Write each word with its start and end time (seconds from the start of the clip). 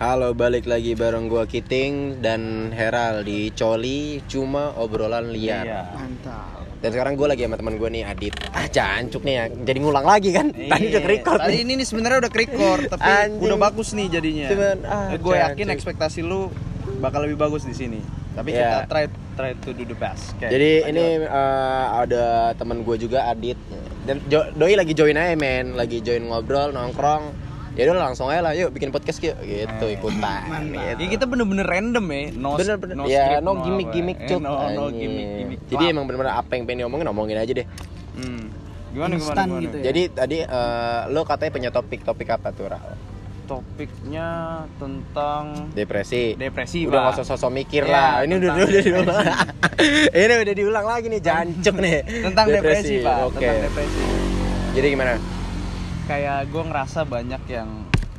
Halo, 0.00 0.32
balik 0.32 0.64
lagi 0.64 0.96
bareng 0.96 1.28
gua 1.28 1.44
Kiting 1.44 2.24
dan 2.24 2.72
Heral 2.72 3.20
di 3.20 3.52
Coli 3.52 4.24
Cuma 4.24 4.72
Obrolan 4.74 5.28
Liar. 5.28 5.60
Iya. 5.62 5.82
Mantap. 5.92 6.64
Dan 6.80 6.88
sekarang 6.90 7.12
gue 7.12 7.28
lagi 7.28 7.44
sama 7.44 7.60
teman 7.60 7.76
gue 7.76 7.88
nih 7.92 8.08
Adit. 8.08 8.32
Ah, 8.48 8.64
jancuk 8.64 9.20
nih 9.20 9.34
ya. 9.36 9.44
Jadi 9.52 9.78
ngulang 9.78 10.00
lagi 10.02 10.32
kan. 10.32 10.48
Tadi 10.48 10.84
udah 10.88 11.04
record 11.04 11.36
Tadi 11.36 11.52
nih. 11.52 11.60
ini 11.60 11.72
nih 11.76 11.86
sebenarnya 11.86 12.18
udah 12.24 12.32
record 12.32 12.82
tapi 12.88 13.04
Anjing. 13.04 13.44
udah 13.44 13.58
bagus 13.60 13.88
nih 13.92 14.06
jadinya. 14.08 14.48
Cuman, 14.48 14.76
ah, 14.88 15.08
gue 15.12 15.34
yakin 15.38 15.66
ekspektasi 15.68 16.24
lu 16.24 16.48
bakal 16.96 17.20
lebih 17.20 17.36
bagus 17.36 17.68
di 17.68 17.76
sini. 17.76 18.00
Tapi 18.32 18.48
Iya. 18.50 18.64
kita 18.64 18.78
try 18.88 19.04
try 19.36 19.52
to 19.54 19.76
do 19.76 19.84
the 19.84 19.92
best. 19.92 20.32
Oke, 20.32 20.48
Jadi 20.48 20.70
lanjut. 20.80 20.92
ini 20.96 21.04
eh, 21.20 21.84
ada 21.92 22.24
teman 22.56 22.80
gue 22.80 22.96
juga 22.96 23.28
Adit. 23.28 23.60
Dan 24.00 24.16
Jo- 24.24 24.48
Doi 24.50 24.72
lagi 24.72 24.96
join 24.96 25.12
aja 25.12 25.36
men, 25.36 25.76
lagi 25.76 26.00
join 26.00 26.24
ngobrol 26.24 26.72
nongkrong. 26.72 27.39
Ya 27.80 27.88
udah 27.88 28.04
langsung 28.04 28.28
aja 28.28 28.40
lah, 28.42 28.52
yuk 28.52 28.68
bikin 28.70 28.90
podcast 28.90 29.16
yuk 29.18 29.32
gitu 29.40 29.84
Eh, 29.86 29.96
ikutan. 29.96 30.20
mantap. 30.44 30.94
Ya, 30.94 31.06
kita 31.08 31.24
bener-bener 31.24 31.64
random 31.64 32.04
ya, 32.06 32.20
no, 32.30 32.48
bener 32.54 32.76
bener 32.76 32.94
no 32.94 33.04
ya 33.04 33.24
script, 33.24 33.40
no 33.40 33.50
no 33.50 33.60
gimmick 33.62 33.88
gimmick 33.88 34.18
Eh, 34.18 34.28
cut 34.28 34.38
no, 34.38 34.52
no 34.52 34.60
anjing. 34.84 35.00
gimmick 35.00 35.28
gimmick. 35.34 35.60
jadi 35.66 35.82
Wah. 35.82 35.92
emang 35.92 36.04
bener-bener 36.04 36.34
apa 36.34 36.50
yang 36.52 36.64
pengen 36.64 36.78
diomongin 36.82 37.08
omongin 37.08 37.38
aja 37.38 37.52
deh 37.54 37.66
Hmm. 38.12 38.52
Gimana 38.90 39.06
gimana 39.08 39.14
Instan 39.16 39.46
gimana? 39.48 39.62
gitu 39.62 39.76
ya. 39.76 39.84
jadi 39.86 40.02
tadi 40.10 40.36
eh, 40.42 41.00
lo 41.08 41.20
katanya 41.22 41.50
punya 41.50 41.70
topik 41.70 42.00
topik 42.02 42.28
apa 42.28 42.48
tuh 42.50 42.66
Ral? 42.66 42.90
Topiknya 43.46 44.28
tentang 44.76 45.42
depresi 45.70 46.34
depresi, 46.34 46.84
udah 46.84 47.00
nggak 47.00 47.14
usah 47.16 47.26
sosok 47.28 47.50
mikir 47.50 47.82
Iya, 47.82 47.90
lah 47.90 48.10
ini 48.22 48.34
udah 48.36 48.50
udah 48.52 48.80
diulang 48.80 49.24
ini 50.20 50.34
udah 50.38 50.54
diulang 50.54 50.86
lagi 50.86 51.06
nih 51.08 51.18
jancuk 51.20 51.76
nih 51.76 51.98
tentang 52.20 52.46
depresi, 52.48 52.94
Pak. 53.00 53.16
oke 53.24 53.34
Tentang 53.36 53.58
depresi. 53.64 54.02
jadi 54.72 54.86
gimana 54.88 55.12
kayak 56.10 56.50
gue 56.50 56.62
ngerasa 56.66 57.06
banyak 57.06 57.42
yang 57.46 57.70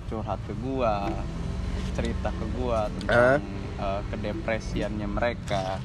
curhat 0.07 0.39
ke 0.47 0.55
gua 0.55 1.11
cerita 1.91 2.31
ke 2.31 2.45
gua 2.55 2.87
Hah? 2.87 2.95
tentang 2.95 3.43
eh, 3.75 4.01
kedepresiannya 4.07 5.07
mereka 5.11 5.75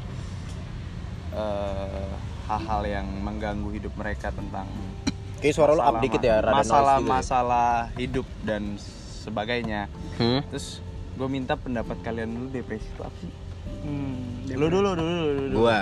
eh, 1.35 2.11
hal-hal 2.47 2.83
yang 2.87 3.07
mengganggu 3.11 3.75
hidup 3.75 3.91
mereka 3.99 4.31
tentang 4.31 4.71
kayak 5.43 5.51
suara 5.51 5.75
lo 5.75 5.83
up 5.83 5.99
dikit 5.99 6.23
ya 6.23 6.39
rada 6.39 6.63
masalah 6.63 6.95
noise 6.95 7.03
gitu 7.03 7.03
ya. 7.03 7.13
masalah 7.13 7.71
hidup 7.99 8.27
dan 8.43 8.63
sebagainya 9.27 9.91
Hmm? 10.17 10.41
terus 10.49 10.81
gue 11.13 11.29
minta 11.29 11.59
pendapat 11.59 12.01
kalian 12.01 12.31
dulu 12.31 12.49
depresi 12.49 12.87
itu 12.87 13.03
apa 13.03 13.19
sih 13.19 13.35
Hmm, 13.85 14.47
lu 14.49 14.67
dulu 14.67 14.91
dulu 14.91 14.91
dulu, 14.97 15.31
dulu. 15.37 15.55
gua 15.61 15.79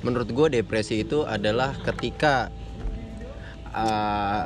menurut 0.00 0.28
gua 0.28 0.48
depresi 0.48 1.00
itu 1.00 1.22
adalah 1.22 1.72
ketika 1.78 2.48
uh, 3.72 4.44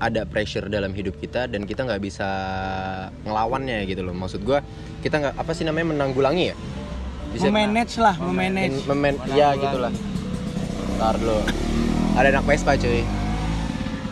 ada 0.00 0.22
pressure 0.28 0.66
dalam 0.70 0.92
hidup 0.92 1.18
kita 1.18 1.46
dan 1.46 1.66
kita 1.68 1.86
nggak 1.86 2.02
bisa 2.02 2.28
ngelawannya 3.24 3.86
gitu 3.86 4.02
loh 4.02 4.14
maksud 4.16 4.42
gua 4.42 4.60
kita 5.00 5.20
nggak 5.20 5.34
apa 5.36 5.50
sih 5.52 5.64
namanya 5.66 5.94
menanggulangi 5.96 6.52
ya 6.52 6.56
memanage 7.34 7.98
lah, 7.98 8.14
memanage. 8.22 8.78
Memen, 8.86 9.14
ya 9.34 9.58
gitulah. 9.58 9.92
Ntar 10.98 11.14
dulu. 11.18 11.42
Ada 12.14 12.28
anak 12.30 12.44
Vespa 12.46 12.78
cuy. 12.78 13.02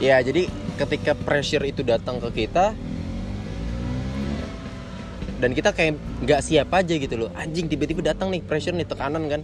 Ya 0.02 0.18
jadi 0.18 0.50
ketika 0.74 1.14
pressure 1.14 1.62
itu 1.62 1.86
datang 1.86 2.18
ke 2.18 2.46
kita 2.46 2.74
dan 5.38 5.50
kita 5.54 5.70
kayak 5.70 5.98
nggak 6.26 6.40
siap 6.42 6.74
aja 6.74 6.94
gitu 6.98 7.14
loh. 7.14 7.30
Anjing 7.38 7.70
tiba-tiba 7.70 8.02
datang 8.02 8.34
nih 8.34 8.42
pressure 8.42 8.74
nih 8.74 8.86
tekanan 8.86 9.30
kan. 9.30 9.42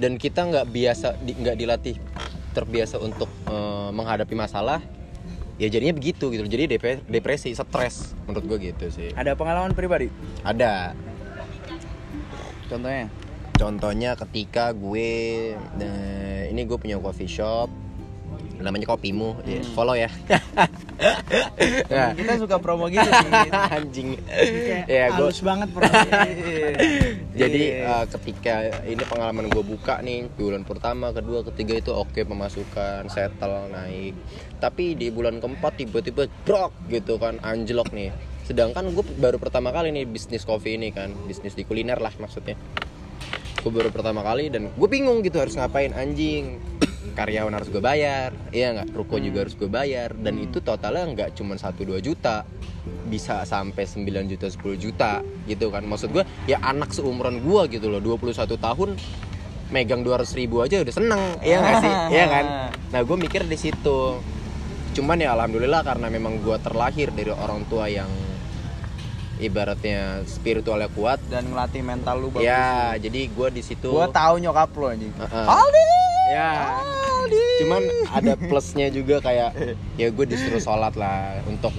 Dan 0.00 0.18
kita 0.18 0.48
nggak 0.48 0.66
biasa 0.74 1.14
di- 1.22 1.36
nggak 1.38 1.56
dilatih 1.60 1.94
terbiasa 2.60 3.00
untuk 3.00 3.32
eh, 3.48 3.90
menghadapi 3.90 4.36
masalah. 4.36 4.84
Ya 5.60 5.68
jadinya 5.68 5.92
begitu 5.92 6.32
gitu. 6.32 6.40
Jadi 6.48 6.76
depresi, 6.76 7.04
depresi 7.04 7.52
stres 7.52 8.16
menurut 8.24 8.44
gue 8.48 8.58
gitu 8.72 8.86
sih. 8.88 9.12
ada 9.12 9.36
pengalaman 9.36 9.76
pribadi 9.76 10.08
Ada 10.40 10.96
contohnya 12.70 13.10
Contohnya 13.60 14.16
ketika 14.16 14.72
gue 14.72 15.52
nah, 15.76 16.48
ini 16.48 16.64
gue 16.64 16.80
punya 16.80 16.96
coffee 16.96 17.28
shop 17.28 17.68
namanya 18.60 18.86
kopimu. 18.92 19.40
Ya, 19.44 19.60
follow 19.72 19.96
ya. 19.96 20.08
Nah, 21.90 22.12
kita 22.18 22.32
suka 22.38 22.56
promo 22.60 22.86
gitu 22.92 23.02
sih 23.02 23.30
anjing. 23.76 24.08
Kayak 24.28 24.84
ya 24.86 25.04
gue 25.16 25.26
halus 25.26 25.40
banget 25.40 25.68
jadi 27.40 27.62
Iya. 27.80 27.88
uh, 27.88 28.04
ketika 28.18 28.54
ini 28.84 29.02
pengalaman 29.06 29.46
gue 29.48 29.64
buka 29.64 30.02
nih 30.04 30.28
bulan 30.34 30.66
pertama 30.66 31.14
kedua 31.14 31.40
ketiga 31.52 31.78
itu 31.78 31.90
oke 31.92 32.20
pemasukan 32.24 33.08
settle 33.08 33.68
naik. 33.72 34.14
Tapi 34.60 34.94
di 34.94 35.08
bulan 35.08 35.40
keempat 35.40 35.80
tiba-tiba 35.80 36.28
drop 36.44 36.72
gitu 36.92 37.16
kan 37.16 37.40
anjlok 37.40 37.90
nih. 37.96 38.12
Sedangkan 38.44 38.90
gue 38.92 39.04
baru 39.16 39.38
pertama 39.38 39.70
kali 39.70 39.94
nih 39.94 40.04
bisnis 40.04 40.42
kopi 40.42 40.74
ini 40.74 40.90
kan 40.90 41.14
bisnis 41.24 41.54
di 41.54 41.62
kuliner 41.62 42.02
lah 42.02 42.10
maksudnya 42.18 42.58
gue 43.60 43.72
baru 43.72 43.92
pertama 43.92 44.24
kali 44.24 44.48
dan 44.48 44.72
gue 44.72 44.88
bingung 44.88 45.20
gitu 45.20 45.36
harus 45.36 45.54
ngapain. 45.56 45.92
Anjing 45.92 46.56
karyawan 47.10 47.52
harus 47.52 47.68
gue 47.68 47.82
bayar 47.82 48.30
iya 48.54 48.72
nggak? 48.72 48.96
Ruko 48.96 49.20
juga 49.20 49.44
harus 49.44 49.54
gue 49.56 49.68
bayar. 49.68 50.16
Dan 50.16 50.40
itu 50.40 50.64
totalnya 50.64 51.04
nggak 51.04 51.30
cuma 51.36 51.56
1-2 51.60 52.00
juta. 52.00 52.48
Bisa 53.06 53.44
sampai 53.44 53.84
9 53.84 54.32
juta 54.32 54.46
10 54.48 54.80
juta 54.80 55.12
gitu 55.44 55.68
kan. 55.68 55.84
Maksud 55.84 56.10
gue 56.10 56.24
ya 56.48 56.58
anak 56.64 56.96
seumuran 56.96 57.44
gue 57.44 57.62
gitu 57.76 57.92
loh 57.92 58.00
21 58.00 58.32
tahun 58.56 58.90
megang 59.70 60.02
200 60.02 60.26
ribu 60.34 60.66
aja 60.66 60.82
udah 60.82 60.94
seneng 60.94 61.22
iya 61.46 61.62
nggak 61.62 61.76
sih? 61.78 61.94
Iya 62.18 62.26
kan? 62.26 62.44
Nah 62.90 63.00
gue 63.04 63.16
mikir 63.16 63.46
di 63.46 63.58
situ. 63.60 64.18
Cuman 64.90 65.22
ya 65.22 65.36
alhamdulillah 65.38 65.86
karena 65.86 66.10
memang 66.10 66.42
gue 66.42 66.56
terlahir 66.58 67.14
dari 67.14 67.30
orang 67.30 67.62
tua 67.70 67.86
yang 67.86 68.10
ibaratnya 69.40 70.22
spiritualnya 70.28 70.92
kuat. 70.92 71.18
Dan 71.26 71.50
ngelatih 71.50 71.82
mental 71.82 72.20
lu 72.20 72.28
bagus. 72.30 72.46
ya 72.46 72.94
jadi 73.00 73.20
gue 73.26 73.48
di 73.50 73.62
situ 73.64 73.88
gua 73.90 74.06
tahu 74.12 74.38
nyokap 74.38 74.70
lu 74.76 74.86
anjing. 74.92 75.12
Heeh. 75.16 75.46
Aldi! 75.48 75.84
Ya. 76.30 76.52
Cuman 77.64 77.82
ada 78.12 78.32
plusnya 78.48 78.86
juga 78.92 79.18
kayak 79.18 79.50
ya 79.96 80.08
gue 80.12 80.24
disuruh 80.28 80.62
sholat 80.62 80.94
lah 80.94 81.40
untuk 81.48 81.72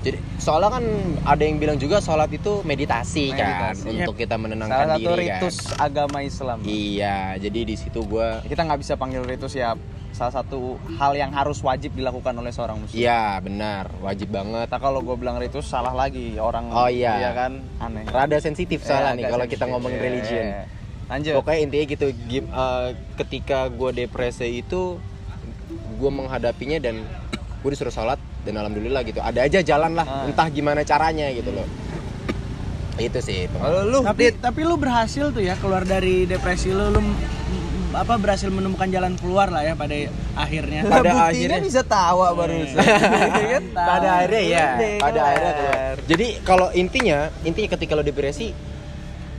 jadi 0.00 0.16
soalnya 0.40 0.80
kan 0.80 0.84
ada 1.28 1.42
yang 1.44 1.60
bilang 1.60 1.76
juga 1.76 2.00
sholat 2.00 2.32
itu 2.32 2.64
meditasi, 2.64 3.36
kan 3.36 3.76
Meditasi. 3.76 4.00
untuk 4.00 4.16
kita 4.16 4.40
menenangkan 4.40 4.72
salah 4.72 4.96
satu 4.96 5.10
diri 5.12 5.24
ritus 5.28 5.56
kan 5.60 5.76
agama 5.92 6.18
Islam. 6.24 6.58
Iya 6.64 7.18
jadi 7.36 7.60
di 7.68 7.76
situ 7.76 8.00
gue 8.08 8.28
kita 8.48 8.64
nggak 8.64 8.80
bisa 8.80 8.96
panggil 8.96 9.20
ritus 9.28 9.52
ya 9.52 9.76
salah 10.20 10.36
satu 10.36 10.76
hal 10.94 11.16
yang 11.16 11.32
harus 11.32 11.56
wajib 11.60 11.96
dilakukan 11.96 12.36
oleh 12.36 12.52
seorang 12.52 12.76
muslim. 12.76 12.92
Iya 12.94 13.40
benar. 13.40 13.88
Wajib 13.98 14.28
banget. 14.28 14.68
Kita 14.68 14.76
kalau 14.76 15.00
gue 15.00 15.16
bilang 15.16 15.40
ritus 15.40 15.64
salah 15.64 15.90
lagi 15.90 16.36
orang 16.36 16.68
Oh, 16.68 16.92
iya. 16.92 17.32
kan? 17.32 17.64
Aneh. 17.80 18.04
Rada 18.04 18.36
sensitif 18.36 18.84
soalnya 18.84 19.16
Eh, 19.16 19.16
nih 19.16 19.24
kalau 19.26 19.46
kita 19.48 19.64
ngomongin 19.64 19.96
Iya, 19.96 20.04
religion. 20.04 20.44
Iya. 20.44 20.62
lanjut. 21.08 21.32
Pokoknya 21.40 21.60
intinya 21.64 21.86
gitu 21.88 22.06
eh, 22.36 22.88
ketika 23.16 23.58
gue 23.66 23.90
depresi 23.96 24.60
itu 24.60 25.00
gue 25.96 26.10
menghadapinya 26.12 26.76
dan 26.78 27.00
gue 27.56 27.70
disuruh 27.72 27.90
sholat 27.90 28.20
dan 28.44 28.54
alhamdulillah 28.54 29.00
gitu. 29.02 29.18
Ada 29.18 29.48
aja 29.48 29.64
jalan 29.64 29.96
lah 29.96 30.04
Ah. 30.04 30.28
entah 30.28 30.52
gimana 30.52 30.84
caranya 30.84 31.32
gitu 31.32 31.48
loh. 31.50 31.64
Itu 32.94 33.16
sih 33.18 33.48
lu 33.86 34.04
tapi 34.04 34.36
tapi 34.36 34.60
lu 34.60 34.76
berhasil 34.76 35.32
tuh 35.32 35.40
ya 35.40 35.56
keluar 35.56 35.88
dari 35.88 36.28
depresi 36.28 36.68
lu, 36.68 36.92
lu 36.92 37.00
apa 37.92 38.14
berhasil 38.16 38.46
menemukan 38.46 38.86
jalan 38.86 39.14
keluar 39.14 39.48
lah 39.48 39.62
ya 39.62 39.74
pada 39.74 39.94
akhirnya. 40.32 40.80
Pada 40.84 41.10
buktinya 41.10 41.26
akhirnya- 41.26 41.60
bisa 41.60 41.82
tawa 41.82 42.30
baru 42.32 42.54
kan 43.52 43.64
pada 43.72 44.08
akhirnya 44.16 44.42
ya 44.44 44.66
pada 44.96 45.20
akhirnya 45.24 45.52
keluar. 45.52 45.94
jadi 46.06 46.26
kalau 46.40 46.68
intinya 46.72 47.18
intinya 47.42 47.68
ketika 47.74 47.92
lo 47.92 48.02
depresi 48.02 48.54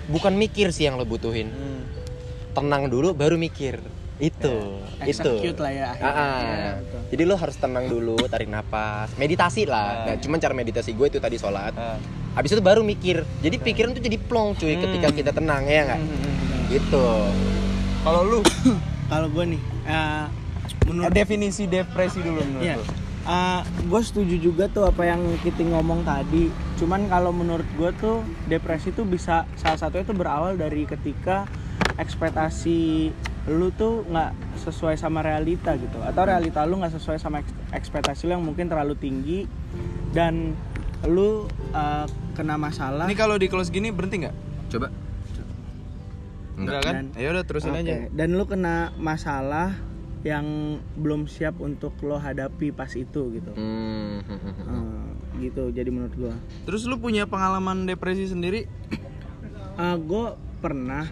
bukan 0.06 0.36
mikir 0.36 0.70
sih 0.70 0.86
yang 0.86 0.96
lo 0.96 1.04
butuhin. 1.04 1.48
Hmm. 1.48 1.80
tenang 2.52 2.86
dulu 2.86 3.16
baru 3.16 3.40
mikir. 3.40 3.80
Itu 4.20 4.84
itu. 5.02 5.24
Execute 5.24 5.58
lah 5.58 5.72
ya 5.72 5.86
akhirnya. 5.90 6.26
Iya, 6.38 6.72
betul. 6.78 7.00
jadi 7.10 7.24
lo 7.24 7.36
harus 7.36 7.56
tenang 7.56 7.86
dulu 7.88 8.16
tarik 8.28 8.46
nafas 8.46 9.16
meditasi 9.16 9.64
lah. 9.66 10.04
Ah. 10.04 10.06
nah, 10.06 10.16
cuman 10.20 10.38
cara 10.38 10.54
meditasi 10.54 10.92
gue 10.92 11.08
itu 11.08 11.18
tadi 11.18 11.36
sholat. 11.36 11.72
Habis 12.32 12.52
itu 12.52 12.62
baru 12.62 12.84
mikir. 12.84 13.24
Jadi 13.40 13.56
pikiran 13.58 13.92
tuh 13.92 14.00
jadi 14.00 14.20
plong 14.20 14.54
cuy 14.56 14.74
Hmm. 14.74 14.84
ketika 14.84 15.08
kita 15.10 15.32
tenang 15.32 15.64
ya 15.64 15.82
nggak? 15.86 16.00
Hmm. 16.00 16.70
gitu 16.70 17.04
Kalau 18.02 18.22
lu 18.24 18.40
Kalau 19.12 19.28
gue 19.28 19.46
nih, 19.46 19.62
eh, 19.86 20.26
menurut 20.88 21.12
definisi 21.12 21.68
depresi 21.68 22.24
dulu 22.24 22.40
menurut 22.42 22.64
Iya. 22.64 22.76
lu. 22.80 22.86
gue 23.86 24.02
setuju 24.02 24.36
juga 24.40 24.66
tuh 24.66 24.88
apa 24.88 25.04
yang 25.04 25.20
kita 25.40 25.62
ngomong 25.62 26.02
tadi. 26.02 26.48
Cuman 26.76 27.06
kalau 27.06 27.30
menurut 27.30 27.68
gue 27.76 27.92
tuh 27.94 28.18
depresi 28.48 28.90
tuh 28.90 29.04
bisa 29.04 29.44
salah 29.54 29.78
satunya 29.78 30.08
tuh 30.08 30.16
berawal 30.16 30.56
dari 30.56 30.88
ketika 30.88 31.46
ekspektasi 32.00 33.12
lu 33.52 33.70
tuh 33.72 34.06
nggak 34.06 34.32
sesuai 34.60 34.96
sama 34.96 35.20
realita 35.20 35.74
gitu 35.74 35.98
atau 36.00 36.22
realita 36.24 36.62
lu 36.64 36.78
nggak 36.78 36.94
sesuai 36.94 37.18
sama 37.18 37.42
eks- 37.42 37.58
ekspektasi 37.74 38.26
lu 38.26 38.32
yang 38.32 38.46
mungkin 38.46 38.66
terlalu 38.66 38.94
tinggi 38.96 39.46
dan 40.10 40.54
lu 41.04 41.46
uh, 41.74 42.06
kena 42.32 42.56
masalah 42.56 43.06
Ini 43.06 43.18
kalau 43.18 43.36
di 43.36 43.50
close 43.50 43.70
gini 43.70 43.90
berhenti 43.90 44.26
nggak? 44.26 44.36
coba 44.72 44.88
Enggak 46.62 46.82
kan? 46.82 46.94
Dan- 46.94 47.12
Ya 47.16 47.28
udah 47.30 47.44
terusin 47.44 47.72
Oke, 47.72 47.82
aja. 47.82 47.96
dan 48.08 48.30
lu 48.32 48.46
kena 48.46 48.76
masalah 48.96 49.74
yang 50.22 50.46
belum 50.94 51.26
siap 51.26 51.58
untuk 51.58 51.98
lo 52.00 52.16
hadapi 52.16 52.70
pas 52.70 52.90
itu 52.92 53.22
gitu 53.32 53.52
Hmm. 53.52 54.22
Eh, 54.22 55.06
gitu 55.42 55.68
jadi 55.68 55.90
menurut 55.90 56.14
gua 56.14 56.34
Terus 56.64 56.86
lu 56.86 56.96
punya 56.96 57.26
pengalaman 57.26 57.84
depresi 57.84 58.26
sendiri? 58.26 58.70
gue 59.82 60.26
pernah 60.60 61.10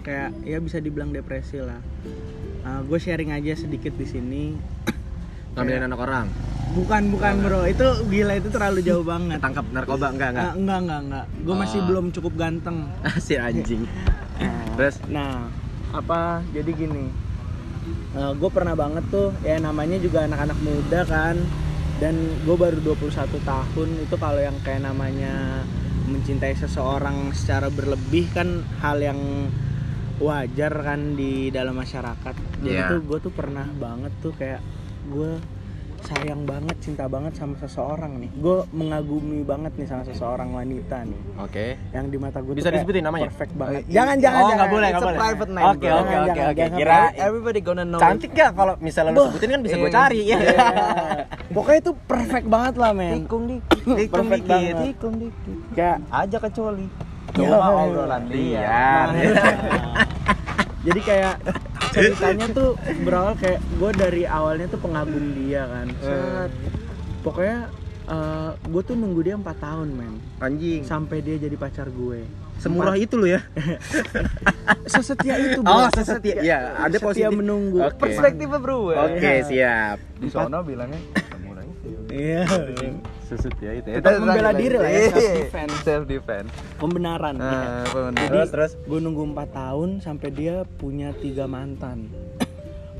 kayak 0.00 0.32
ya 0.40 0.56
bisa 0.56 0.80
dibilang 0.80 1.12
depresi 1.12 1.60
lah 1.60 1.76
gue 2.80 2.96
sharing 2.96 3.28
aja 3.30 3.52
sedikit 3.54 3.92
di 3.92 4.06
sini 4.06 4.44
Ngambilin 5.50 5.84
anak 5.84 6.00
orang. 6.00 6.26
bukan 6.70 7.10
bukan 7.10 7.34
bro 7.40 7.66
itu 7.66 7.82
gila 8.06 8.34
itu 8.34 8.48
terlalu 8.48 8.80
jauh 8.80 9.02
banget 9.02 9.36
Tangkap 9.36 9.66
narkoba 9.68 10.06
enggak 10.08 10.32
enggak. 10.32 10.46
Ah, 10.46 10.54
enggak 10.54 10.78
enggak 10.80 11.00
enggak 11.02 11.24
gue 11.36 11.54
masih 11.54 11.78
Oh. 11.78 11.84
belum 11.84 12.04
cukup 12.10 12.32
ganteng 12.38 12.88
si 13.20 13.34
anjing. 13.36 13.84
Terus 14.76 14.96
Nah, 15.12 15.46
apa 15.92 16.40
jadi 16.54 16.70
gini, 16.72 17.06
gue 18.14 18.50
pernah 18.50 18.72
banget 18.78 19.04
tuh 19.12 19.34
ya 19.44 19.60
namanya 19.60 20.00
juga 20.00 20.24
anak-anak 20.24 20.58
muda 20.64 21.00
kan, 21.04 21.36
dan 22.00 22.14
gue 22.46 22.56
baru 22.56 22.78
21 22.80 23.40
tahun 23.42 23.88
itu 24.00 24.14
kalau 24.16 24.40
yang 24.40 24.56
kayak 24.64 24.86
namanya 24.88 25.62
mencintai 26.08 26.56
seseorang 26.56 27.30
secara 27.36 27.68
berlebih 27.70 28.26
kan 28.32 28.64
hal 28.80 28.98
yang 28.98 29.46
wajar 30.20 30.72
kan 30.84 31.16
di 31.16 31.48
dalam 31.52 31.76
masyarakat. 31.76 32.34
Jadi 32.60 32.76
Iya. 32.76 32.88
tuh 32.92 33.00
gue 33.04 33.18
tuh 33.24 33.32
pernah 33.32 33.68
banget 33.76 34.12
tuh 34.20 34.32
kayak 34.36 34.60
gue 35.08 35.32
sayang 36.02 36.42
banget, 36.42 36.76
cinta 36.78 37.04
banget 37.04 37.32
sama 37.34 37.54
seseorang 37.56 38.18
nih. 38.18 38.30
Gue 38.34 38.64
mengagumi 38.70 39.40
banget 39.40 39.72
nih 39.74 39.86
sama 39.86 40.02
seseorang 40.02 40.48
wanita 40.50 41.02
nih 41.02 41.20
oke. 41.36 41.66
yang 41.90 42.06
di 42.06 42.16
mata 42.16 42.38
gue 42.38 42.52
Bisa 42.52 42.68
disebutin 42.68 43.02
namanya? 43.02 43.26
perfect 43.26 43.52
banget 43.52 43.82
jangan 43.86 44.16
jangan 44.16 44.40
oh, 44.40 44.44
jangan 44.44 44.58
nggak 44.58 44.70
boleh, 44.70 44.88
nggak 44.88 45.02
boleh. 45.02 45.18
private 45.18 45.50
name 45.50 45.66
Oke, 45.70 45.88
oke, 45.88 46.14
oke, 46.20 46.42
oke. 46.50 46.64
Kira 46.74 46.98
Everybody 47.14 47.60
gonna 47.60 47.84
know. 47.84 47.98
Cantik 47.98 48.30
gak 48.30 48.50
kalau 48.52 48.74
misalnya 48.78 49.10
lu 49.10 49.18
Bah. 49.18 49.26
sebutin 49.28 49.48
kan 49.50 49.60
bisa 49.60 49.76
gue 49.76 49.86
Iya. 49.86 49.96
cari 49.96 50.20
ya. 50.22 50.38
Iya. 50.40 50.68
pokoknya 51.50 51.78
itu 51.80 51.92
perfect 52.04 52.46
banget 52.46 52.74
lah 52.76 52.90
men 52.90 53.12
Tikung 53.20 53.44
dikit, 53.46 53.80
tikung 53.98 54.26
Perfect 54.26 54.40
dikit, 54.40 54.50
banget. 54.50 54.74
tikung 54.84 55.14
dikit. 55.18 55.58
kayak 55.72 55.96
Aja 56.08 56.36
kecuali. 56.38 56.86
Iya. 57.30 57.46
Cuma 57.46 57.56
obrolan 57.78 58.22
liar. 58.26 59.06
Nah, 59.06 59.26
jadi 60.86 61.00
kayak 61.00 61.34
ceritanya 61.90 62.46
tuh 62.48 62.70
berawal 63.00 63.34
kayak 63.34 63.58
gue 63.72 63.90
dari 63.92 64.22
awalnya 64.24 64.66
tuh 64.66 64.78
pengagum 64.78 65.24
dia 65.36 65.66
kan 65.66 65.86
Set. 65.98 66.50
pokoknya 67.20 67.58
gue 68.64 68.82
tuh 68.82 68.94
nunggu 68.94 69.20
dia 69.22 69.34
4 69.34 69.46
tahun 69.56 69.88
men 69.90 70.14
Anjing. 70.38 70.82
sampai 70.82 71.20
dia 71.20 71.36
jadi 71.36 71.54
pacar 71.54 71.86
gue 71.88 72.22
Semurah 72.60 72.92
itu 72.92 73.16
lu 73.16 73.24
ya. 73.24 73.40
sesetia 74.92 75.32
itu 75.40 75.64
Oh, 75.64 75.80
bro 75.80 75.88
sesetia. 75.96 76.44
Ya, 76.44 76.76
ada 76.76 77.00
positif. 77.00 77.32
menunggu 77.32 77.80
Oke. 77.80 77.96
Perspektifnya 77.96 78.60
bro. 78.60 78.92
Oke, 78.92 79.16
Iya. 79.16 79.48
siap. 79.48 79.98
Di 80.20 80.28
sono 80.28 80.60
bilangnya 80.60 81.00
murah 81.40 81.64
itu. 81.64 81.88
iya 82.12 82.44
Sesetia 83.30 83.70
itu. 83.72 83.88
Tetap 83.92 84.18
membela 84.18 84.50
diri 84.52 84.74
lah 84.74 84.90
ya, 84.90 85.00
self 85.08 85.22
defense. 85.40 85.74
Self 85.80 86.04
defense. 86.04 86.50
pembenaran 86.76 87.34
Nah, 87.36 87.86
Terus 88.18 88.48
terus 88.50 88.72
gue 88.82 88.98
nunggu 88.98 89.22
4 89.30 89.54
tahun 89.54 89.88
sampai 90.00 90.28
dia 90.30 90.54
punya 90.76 91.14
tiga 91.14 91.46
mantan 91.46 92.10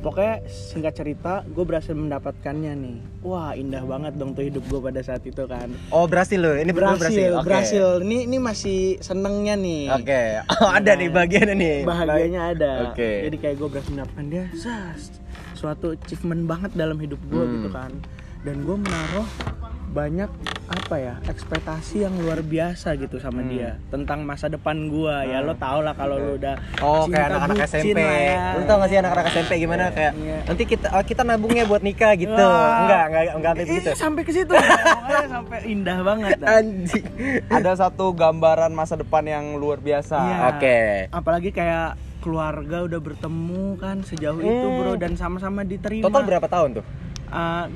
pokoknya 0.00 0.40
singkat 0.46 0.94
cerita 0.94 1.44
gue 1.44 1.60
berhasil 1.60 1.92
mendapatkannya 1.92 2.72
nih 2.74 2.96
wah 3.20 3.52
indah 3.52 3.82
banget 3.82 4.16
dong 4.16 4.32
tuh 4.32 4.40
hidup 4.42 4.64
gue 4.64 4.80
pada 4.80 5.00
saat 5.00 5.20
itu 5.22 5.44
kan 5.44 5.68
Oh, 5.90 6.04
berhasil 6.04 6.36
lu. 6.36 6.54
Ini 6.54 6.70
betul 6.70 6.96
berhasil 6.96 7.30
Oke. 7.34 7.44
berhasil 7.44 7.86
ini 8.00 8.24
ini 8.24 8.38
masih 8.38 8.80
senengnya 8.98 9.54
nih 9.54 9.92
Oke. 9.92 10.22
Oh, 10.56 10.70
ada 10.70 10.92
nih 10.94 11.10
bagiannya 11.10 11.52
nih. 11.54 11.76
bahagianya 11.82 12.40
ada 12.50 12.72
Oke. 12.88 13.28
jadi 13.28 13.36
kayak 13.36 13.56
gue 13.56 13.68
berhasil 13.68 13.90
mendapatkan 13.90 14.26
dia 14.26 14.44
sas 14.54 15.20
suatu 15.52 15.92
achievement 15.92 16.44
banget 16.46 16.72
dalam 16.72 16.96
hidup 16.96 17.20
gue 17.22 17.36
Hmm. 17.38 17.52
gitu 17.58 17.68
kan 17.68 17.92
dan 18.40 18.56
gue 18.58 18.76
menaruh 18.78 19.28
banyak 19.90 20.31
apa 20.70 20.94
ya 20.96 21.14
ekspektasi 21.25 22.02
yang 22.02 22.14
luar 22.16 22.40
biasa 22.40 22.94
gitu 22.94 23.19
sama 23.19 23.40
Hmm. 23.40 23.50
dia 23.50 23.70
tentang 23.88 24.22
masa 24.22 24.46
depan 24.46 24.87
gue 24.87 25.16
ya 25.26 25.38
lo 25.40 25.54
tau 25.54 25.81
lah 25.81 25.92
kalau 25.92 26.14
lo 26.14 26.32
udah 26.37 26.54
Oh, 26.78 27.04
kayak 27.04 27.26
anak-anak 27.28 27.66
SMP. 27.66 27.98
ya. 27.98 28.54
Lu 28.54 28.62
tau 28.64 28.78
gak 28.78 28.88
sih 28.88 28.98
anak-anak 28.98 29.26
SMP 29.28 29.52
gimana 29.58 29.90
kayak 29.90 30.12
Iya. 30.14 30.38
nanti 30.46 30.62
kita 30.64 30.87
oh, 30.92 31.02
kita 31.02 31.22
nabungnya 31.22 31.64
buat 31.64 31.81
nikah 31.81 32.14
gitu. 32.14 32.31
Wah. 32.32 32.87
Enggak, 32.87 33.02
enggak 33.04 33.22
enggak 33.32 33.50
sampai 33.50 33.58
Ih, 33.60 33.69
begitu. 33.69 33.90
sampai 33.96 34.22
ke 34.22 34.32
situ 34.32 34.52
pokoknya 34.52 35.26
sampai 35.28 35.58
indah 35.66 35.98
banget 36.00 36.31
dah. 36.38 36.48
Anjing. 36.54 37.04
Ada 37.50 37.72
satu 37.81 38.06
gambaran 38.12 38.70
masa 38.70 38.94
depan 38.94 39.25
yang 39.25 39.44
luar 39.56 39.78
biasa. 39.78 40.16
Iya. 40.16 40.37
Oke. 40.50 40.78
apalagi 41.10 41.50
kayak 41.50 41.90
keluarga 42.20 42.84
udah 42.84 43.00
bertemu 43.00 43.75
kan 43.76 44.04
sejauh 44.04 44.38
itu 44.38 44.46
Hmm. 44.62 44.76
bro 44.78 44.92
dan 44.94 45.16
sama-sama 45.16 45.64
diterima 45.64 46.04
Total 46.04 46.22
berapa 46.22 46.46
tahun 46.46 46.78
tuh? 46.78 46.84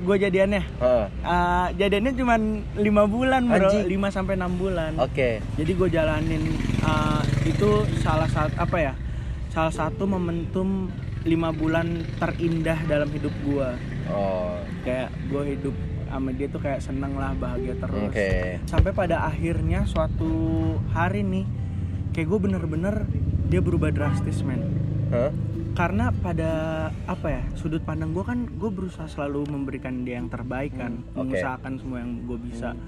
Gue 0.03 0.17
jadiannya 0.19 0.63
Heeh. 0.83 1.07
Uh, 1.23 1.69
jadiannya 1.79 2.13
cuma 2.19 2.35
lima 2.75 3.05
bulan 3.07 3.47
bro. 3.47 3.71
5 3.71 4.17
sampai 4.17 4.35
enam 4.35 4.53
bulan. 4.59 4.99
Oke. 4.99 5.39
Jadi 5.55 5.73
gue 5.75 5.89
jalanin 5.91 6.43
uh, 6.83 7.23
itu 7.47 7.87
salah 8.03 8.27
satu 8.27 8.55
apa 8.59 8.77
ya? 8.79 8.93
Salah 9.55 9.71
satu 9.71 10.11
momentum 10.11 10.91
lima 11.25 11.55
bulan 11.55 12.05
terindah 12.21 12.79
dalam 12.85 13.09
hidup 13.15 13.33
gue. 13.47 13.69
Oh. 14.13 14.59
Kayak 14.85 15.15
gue 15.31 15.43
hidup 15.57 15.77
sama 16.15 16.31
dia 16.31 16.47
tuh 16.47 16.63
kayak 16.63 16.79
seneng 16.79 17.19
lah, 17.19 17.35
bahagia 17.35 17.75
terus. 17.81 18.13
Oke. 18.13 18.63
Sampai 18.71 18.95
pada 18.95 19.27
akhirnya 19.27 19.83
suatu 19.83 20.31
hari 20.95 21.27
nih, 21.27 21.43
kayak 22.15 22.29
gue 22.31 22.39
bener-bener 22.39 22.95
dia 23.51 23.59
berubah 23.59 23.91
drastis 23.91 24.45
men. 24.47 24.63
Hah? 25.11 25.35
Karena 25.75 26.15
pada 26.15 26.51
apa 27.11 27.27
ya 27.35 27.43
sudut 27.59 27.83
pandang 27.83 28.15
gue 28.15 28.23
kan 28.23 28.47
gue 28.47 28.71
berusaha 28.71 29.11
selalu 29.11 29.51
memberikan 29.51 30.07
dia 30.07 30.23
yang 30.23 30.31
terbaik 30.31 30.71
kan, 30.79 31.03
Hmm, 31.03 31.07
oke. 31.11 31.17
mengusahakan 31.19 31.73
semua 31.83 31.99
yang 31.99 32.23
gue 32.25 32.39
bisa. 32.39 32.79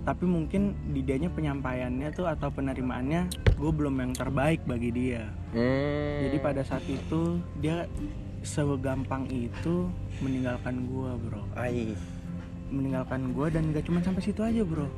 Tapi 0.00 0.24
mungkin 0.24 0.72
di 0.96 1.04
dianya 1.04 1.28
penyampaiannya 1.28 2.08
tuh 2.16 2.24
atau 2.24 2.48
penerimaannya 2.48 3.28
gue 3.60 3.70
belum 3.76 3.92
yang 4.00 4.12
terbaik 4.16 4.64
bagi 4.64 4.88
dia. 4.88 5.28
Hmm. 5.52 6.24
Jadi 6.24 6.36
pada 6.40 6.64
saat 6.64 6.80
itu 6.88 7.36
dia 7.60 7.84
segampang 8.40 9.28
itu 9.28 9.92
meninggalkan 10.24 10.88
gue 10.88 11.10
bro, 11.20 11.44
Ai. 11.52 11.92
meninggalkan 12.72 13.36
gue 13.36 13.46
dan 13.52 13.68
gak 13.76 13.84
cuma 13.84 14.00
sampai 14.00 14.24
situ 14.24 14.40
aja 14.40 14.64
bro. 14.64 14.88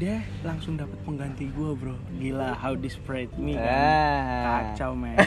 Dia 0.00 0.24
langsung 0.40 0.80
dapat 0.80 0.96
pengganti 1.04 1.52
gue 1.52 1.70
bro. 1.76 1.92
Gila 2.16 2.56
how 2.56 2.72
desperate 2.72 3.32
me 3.36 3.52
kan. 3.52 3.68
Ah. 3.68 4.72
kacau 4.72 4.96
men 4.96 5.20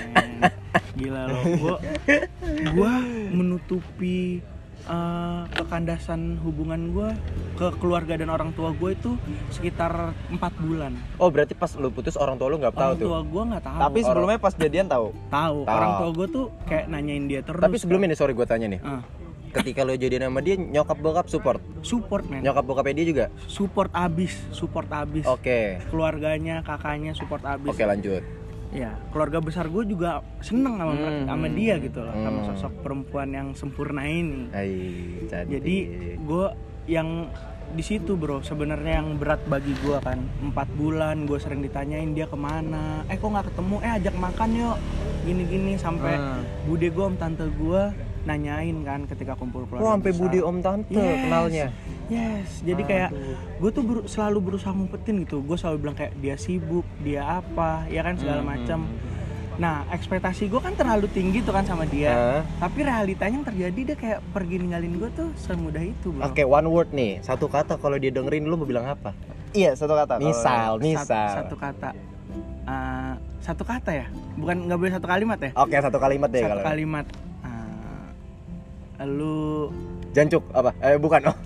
gila 0.98 1.22
loh 1.28 1.42
gua 1.56 1.76
gua 2.74 2.94
menutupi 3.32 4.42
eh, 4.84 5.42
kekandasan 5.54 6.22
hubungan 6.42 6.90
gua 6.90 7.10
ke 7.54 7.68
keluarga 7.78 8.14
dan 8.14 8.30
orang 8.30 8.50
tua 8.52 8.70
gue 8.72 8.92
itu 8.92 9.18
sekitar 9.50 9.94
empat 10.28 10.54
bulan 10.58 10.94
Oh, 11.16 11.28
berarti 11.28 11.54
pas 11.54 11.74
lu 11.74 11.90
putus 11.90 12.14
orang 12.14 12.36
tua 12.36 12.48
lu 12.48 12.58
nggak 12.58 12.72
tahu 12.72 12.82
orang 12.84 12.96
tuh. 12.96 13.08
tua 13.08 13.20
gua 13.24 13.44
nggak 13.48 13.64
tahu 13.64 13.78
Tapi 13.80 14.00
sebelumnya 14.02 14.38
pas 14.38 14.54
jadian 14.54 14.86
tahu. 14.86 15.08
tahu 15.28 15.58
orang 15.66 15.92
tua 15.96 16.10
gue 16.12 16.28
tuh 16.28 16.46
kayak 16.64 16.86
nanyain 16.88 17.26
dia 17.26 17.42
terus 17.42 17.58
Tapi 17.60 17.78
sebelumnya 17.78 18.08
nih 18.08 18.18
sorry 18.18 18.34
gue 18.34 18.46
tanya 18.46 18.68
nih. 18.68 18.82
Ah, 18.82 19.02
Ketika 19.50 19.82
lu 19.82 19.96
jadian 19.96 20.28
sama 20.28 20.40
dia 20.40 20.54
nyokap 20.54 20.98
bokap 20.98 21.26
support. 21.26 21.58
support 21.82 22.24
men 22.26 22.42
Nyokap 22.42 22.62
bokapnya 22.64 22.94
dia 22.96 23.08
juga. 23.08 23.26
support 23.48 23.90
abis 23.92 24.38
support 24.52 24.86
abis 24.88 25.26
Oke. 25.26 25.82
keluarganya 25.88 26.62
kakaknya 26.62 27.12
support 27.12 27.42
abis 27.42 27.70
Oke, 27.70 27.82
lanjut. 27.82 28.22
Ya 28.78 28.94
keluarga 29.10 29.42
besar 29.42 29.66
gue 29.66 29.84
juga 29.84 30.22
seneng 30.40 30.78
sama 30.78 30.94
Hmm. 30.94 31.26
sama 31.26 31.48
dia 31.50 31.76
gitu 31.78 32.00
loh 32.00 32.14
sama 32.14 32.40
Hmm. 32.40 32.48
sosok 32.48 32.74
perempuan 32.80 33.30
yang 33.30 33.48
sempurna 33.52 34.06
ini 34.06 34.46
Hai, 34.50 34.72
cantik. 35.26 35.50
jadi 35.52 35.76
gue 36.16 36.46
yang 36.86 37.10
di 37.68 37.84
situ 37.84 38.16
bro 38.16 38.40
sebenarnya 38.40 39.02
yang 39.02 39.18
berat 39.18 39.44
bagi 39.44 39.76
gue 39.76 39.98
kan 40.00 40.16
empat 40.42 40.70
bulan 40.72 41.26
gue 41.26 41.36
sering 41.36 41.60
ditanyain 41.60 42.14
dia 42.14 42.24
ke 42.24 42.38
mana 42.38 43.04
eh 43.06 43.18
kok 43.18 43.28
nggak 43.28 43.52
ketemu 43.52 43.76
eh 43.82 43.92
ajak 43.98 44.16
makan 44.16 44.50
yuk 44.56 44.78
gini 45.24 45.44
gini 45.44 45.74
sampai 45.76 46.14
Hmm. 46.16 46.46
bude 46.64 46.88
gue 46.88 47.04
om 47.04 47.18
tante 47.18 47.44
gue 47.50 47.82
nanyain 48.24 48.78
kan 48.84 49.04
ketika 49.06 49.34
kumpul 49.34 49.64
keluarga 49.66 49.84
Oh, 49.84 49.92
sampai. 49.94 50.12
Budi 50.12 50.40
Om 50.40 50.60
Tante 50.60 50.92
Yes. 50.94 51.20
kenalnya. 51.24 51.66
Yes 52.08 52.62
jadi 52.62 52.82
kayak 52.82 53.10
gue 53.58 53.70
tuh 53.70 53.84
beru- 53.84 54.06
selalu 54.06 54.40
berusaha 54.44 54.72
ngumpetin 54.72 55.22
gitu 55.22 55.40
gue 55.40 55.56
selalu 55.56 55.78
bilang 55.80 55.96
kayak 55.96 56.14
dia 56.16 56.36
sibuk 56.36 56.88
dia 57.00 57.42
apa 57.42 57.84
ya 57.88 58.02
kan 58.02 58.16
segala 58.16 58.40
Hmm. 58.40 58.50
macam 58.50 58.80
nah 59.58 59.82
ekspektasi 59.90 60.48
gue 60.48 60.62
kan 60.62 60.72
terlalu 60.72 61.10
tinggi 61.10 61.42
tuh 61.42 61.50
kan 61.50 61.66
sama 61.66 61.84
dia 61.84 62.14
Hah? 62.14 62.42
tapi 62.62 62.86
realitanya 62.86 63.36
yang 63.36 63.48
terjadi 63.48 63.80
dia 63.84 63.98
kayak 63.98 64.20
pergi 64.30 64.56
ninggalin 64.58 64.94
gue 64.96 65.10
tuh 65.12 65.30
semudah 65.36 65.82
itu 65.82 66.08
bro 66.10 66.24
Oke, 66.24 66.44
one 66.44 66.68
word 66.68 66.90
nih. 66.92 67.18
Satu 67.20 67.48
kata 67.48 67.76
kalau 67.76 67.98
dia 67.98 68.08
dengerin 68.08 68.46
lu 68.46 68.54
mau 68.54 68.64
bilang 68.64 68.86
apa? 68.86 69.18
Iya, 69.52 69.74
satu 69.74 69.98
kata. 69.98 70.22
Misal, 70.22 70.78
misal. 70.78 71.42
Satu, 71.42 71.56
kata. 71.56 71.90
Eh, 72.64 73.14
satu 73.40 73.64
kata 73.64 73.92
ya? 73.96 74.06
Bukan 74.36 74.70
nggak 74.70 74.78
boleh 74.78 74.94
satu 74.94 75.08
kalimat 75.08 75.38
ya? 75.40 75.50
Oke, 75.56 75.74
satu 75.74 75.98
kalimat 75.98 76.30
deh 76.30 76.38
satu 76.40 76.52
kalau. 76.54 76.64
kalimat. 76.64 77.06
Eh, 77.42 79.08
lu 79.08 79.74
Jancuk 80.12 80.46
apa? 80.52 80.70
Eh 80.80 80.98
bukan. 80.98 81.22
Oh. 81.26 81.38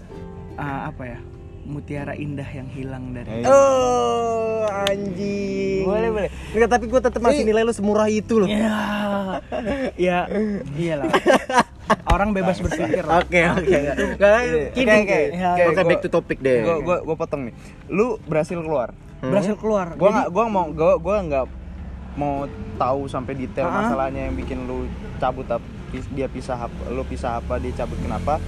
Eh, 0.54 0.82
apa 0.88 1.04
ya? 1.06 1.20
Mutiara 1.62 2.14
indah 2.14 2.48
yang 2.48 2.66
hilang 2.68 3.14
dari. 3.14 3.30
Eh. 3.32 3.46
Oh, 3.46 4.66
anjing. 4.66 5.86
Boleh, 5.86 6.10
boleh. 6.10 6.30
Enggak, 6.52 6.70
tapi 6.72 6.86
gue 6.86 7.00
tetap 7.00 7.22
masih 7.22 7.44
nilai 7.44 7.62
lu 7.62 7.70
semurah 7.70 8.10
itu 8.10 8.42
loh. 8.42 8.50
Ya, 8.50 8.82
ya, 9.96 10.20
iyalah. 10.74 11.12
orang 12.08 12.32
bebas 12.32 12.58
berpikir 12.58 13.04
lah. 13.04 13.22
Oke 13.22 13.46
oke. 13.46 13.78
Oke, 14.10 14.28
Kidding. 14.74 15.06
oke, 15.06 15.20
oke, 15.30 15.62
Oke 15.62 15.76
gua- 15.76 15.86
back 15.86 16.02
to 16.02 16.10
topic 16.10 16.38
deh. 16.40 16.64
Gua 16.64 16.76
gua 16.80 16.98
gua 17.04 17.16
potong 17.16 17.46
nih. 17.46 17.54
Lu 17.88 18.18
berhasil 18.22 18.58
keluar. 18.58 18.96
Berhasil 19.22 19.54
keluar. 19.54 19.94
Jadi- 19.94 20.02
nggak 20.02 20.28
gua 20.30 20.46
mau 20.48 20.66
gua 20.68 20.94
gua 20.98 21.18
nggak 21.22 21.46
mau 22.12 22.44
tahu 22.76 23.06
sampai 23.06 23.38
detail 23.38 23.68
Ah. 23.68 23.86
masalahnya 23.86 24.28
yang 24.28 24.36
bikin 24.36 24.66
lu 24.66 24.88
cabut 25.18 25.46
apa 25.46 25.64
dia 26.10 26.28
pisah 26.28 26.58
apa 26.58 26.82
lu 26.90 27.04
pisah 27.04 27.38
apa 27.38 27.60
dia 27.60 27.72
cabut 27.76 28.00
kenapa. 28.00 28.40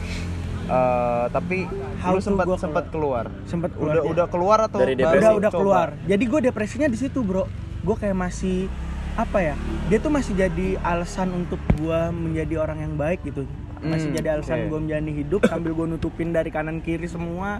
Eh, 0.63 1.25
tapi 1.29 1.67
How 1.99 2.15
lu 2.15 2.19
to 2.19 2.25
sempat 2.25 2.45
gua 2.45 2.55
sempat 2.55 2.85
keluar. 2.87 3.25
keluar. 3.69 3.93
Udah 3.93 4.03
udah 4.05 4.25
keluar 4.27 4.59
atau 4.63 4.79
Dari 4.79 4.95
depresi? 4.95 5.19
udah 5.19 5.31
udah 5.35 5.51
coba? 5.51 5.59
keluar. 5.59 5.87
Jadi 6.05 6.23
gue 6.23 6.39
depresinya 6.41 6.87
di 6.87 6.95
situ 6.95 7.19
bro. 7.19 7.43
Gue 7.83 7.95
kayak 7.95 8.15
masih 8.15 8.71
apa 9.13 9.43
ya? 9.43 9.55
Dia 9.85 9.99
tuh 9.99 10.09
masih 10.09 10.33
jadi 10.33 10.79
alasan 10.79 11.35
untuk 11.35 11.59
gue 11.75 11.99
menjadi 12.09 12.55
orang 12.57 12.79
yang 12.79 12.93
baik 12.95 13.21
gitu. 13.23 13.43
Masih 13.77 14.09
Hmm, 14.09 14.15
jadi 14.15 14.27
alasan 14.33 14.57
oke. 14.57 14.67
gue 14.69 14.79
menjalani 14.79 15.13
hidup 15.13 15.41
sambil 15.43 15.75
gue 15.75 15.87
nutupin 15.89 16.31
dari 16.31 16.47
kanan 16.47 16.79
kiri 16.79 17.05
semua. 17.05 17.59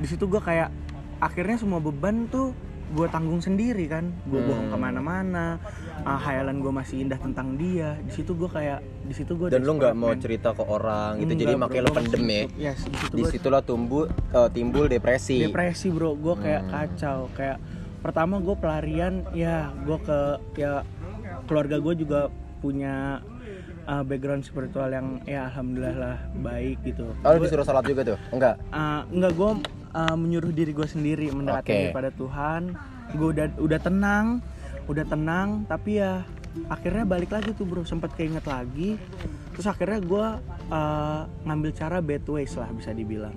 Di 0.00 0.08
situ 0.08 0.24
gue 0.24 0.40
kayak 0.40 0.72
akhirnya 1.20 1.60
semua 1.60 1.76
beban 1.78 2.24
tuh 2.24 2.56
gue 2.90 3.06
tanggung 3.06 3.38
sendiri 3.38 3.86
kan. 3.86 4.10
Gue 4.24 4.40
bohong 4.40 4.68
ke 4.68 4.76
mana-mana. 4.76 5.56
Ah, 6.02 6.18
hayalan 6.18 6.58
gue 6.58 6.70
masih 6.70 7.00
indah 7.00 7.16
tentang 7.16 7.54
dia. 7.54 7.94
Di 8.00 8.12
situ 8.12 8.34
gue 8.34 8.46
kayak 8.46 8.78
di 9.00 9.14
situ 9.14 9.32
gue 9.32 9.46
Dan 9.48 9.62
lu 9.62 9.74
nggak 9.74 9.94
mau 9.94 10.10
cerita 10.14 10.50
ke 10.50 10.60
orang 10.60 11.18
gitu, 11.18 11.32
jadi 11.36 11.54
makanya 11.54 11.82
lu 11.86 11.92
pendem 11.92 12.24
ya. 12.24 12.42
Yes, 12.68 12.84
di 12.84 12.96
situ 12.96 13.14
gua 13.14 13.18
Di 13.18 13.22
situlah 13.28 13.62
tumbuh 13.62 14.04
eh, 14.08 14.48
timbul 14.50 14.86
depresi. 14.86 15.42
depresi 15.42 15.88
bro 15.88 16.14
gue 16.14 16.34
kayak 16.36 16.62
Hmm. 16.62 16.72
kacau 16.72 17.18
kayak 17.32 17.58
pertama 18.00 18.38
gue 18.38 18.54
pelarian 18.54 19.14
ya 19.30 19.56
gue 19.78 19.98
ke 19.98 20.18
ya 20.56 20.82
keluarga 21.44 21.76
gue 21.76 21.94
juga 21.96 22.20
punya 22.58 23.20
uh, 23.82 24.02
background 24.02 24.40
spiritual 24.40 24.88
yang 24.88 25.20
ya 25.24 25.46
alhamdulillah 25.46 25.96
lah 25.96 26.16
baik 26.36 26.80
gitu 26.82 27.12
Oh, 27.18 27.30
lu 27.30 27.40
disuruh 27.40 27.62
sholat 27.62 27.82
juga 27.82 28.04
tuh? 28.06 28.18
Enggak. 28.30 28.60
Uh, 28.68 29.02
enggak 29.10 29.32
gue 29.34 29.50
uh, 29.92 30.14
menyuruh 30.14 30.50
diri 30.50 30.70
gue 30.70 30.84
sendiri 30.84 31.28
Oke. 31.28 31.36
mendekatkan 31.36 31.80
kepada 31.90 32.10
Tuhan 32.12 32.62
gue 33.10 33.28
udah 33.28 33.46
udah 33.56 33.78
tenang 33.78 34.26
udah 34.86 35.04
tenang 35.04 35.48
tapi 35.64 35.98
ya 35.98 36.22
akhirnya 36.66 37.04
balik 37.04 37.30
lagi 37.30 37.50
tuh 37.52 37.62
bro 37.62 37.82
sempat 37.82 38.10
keinget 38.14 38.42
lagi 38.42 38.98
terus 39.50 39.66
akhirnya 39.66 39.98
gue 40.00 40.26
uh, 40.68 41.20
ngambil 41.44 41.70
cara 41.72 41.98
bad 41.98 42.26
ways 42.26 42.54
lah 42.54 42.70
bisa 42.70 42.90
dibilang 42.90 43.34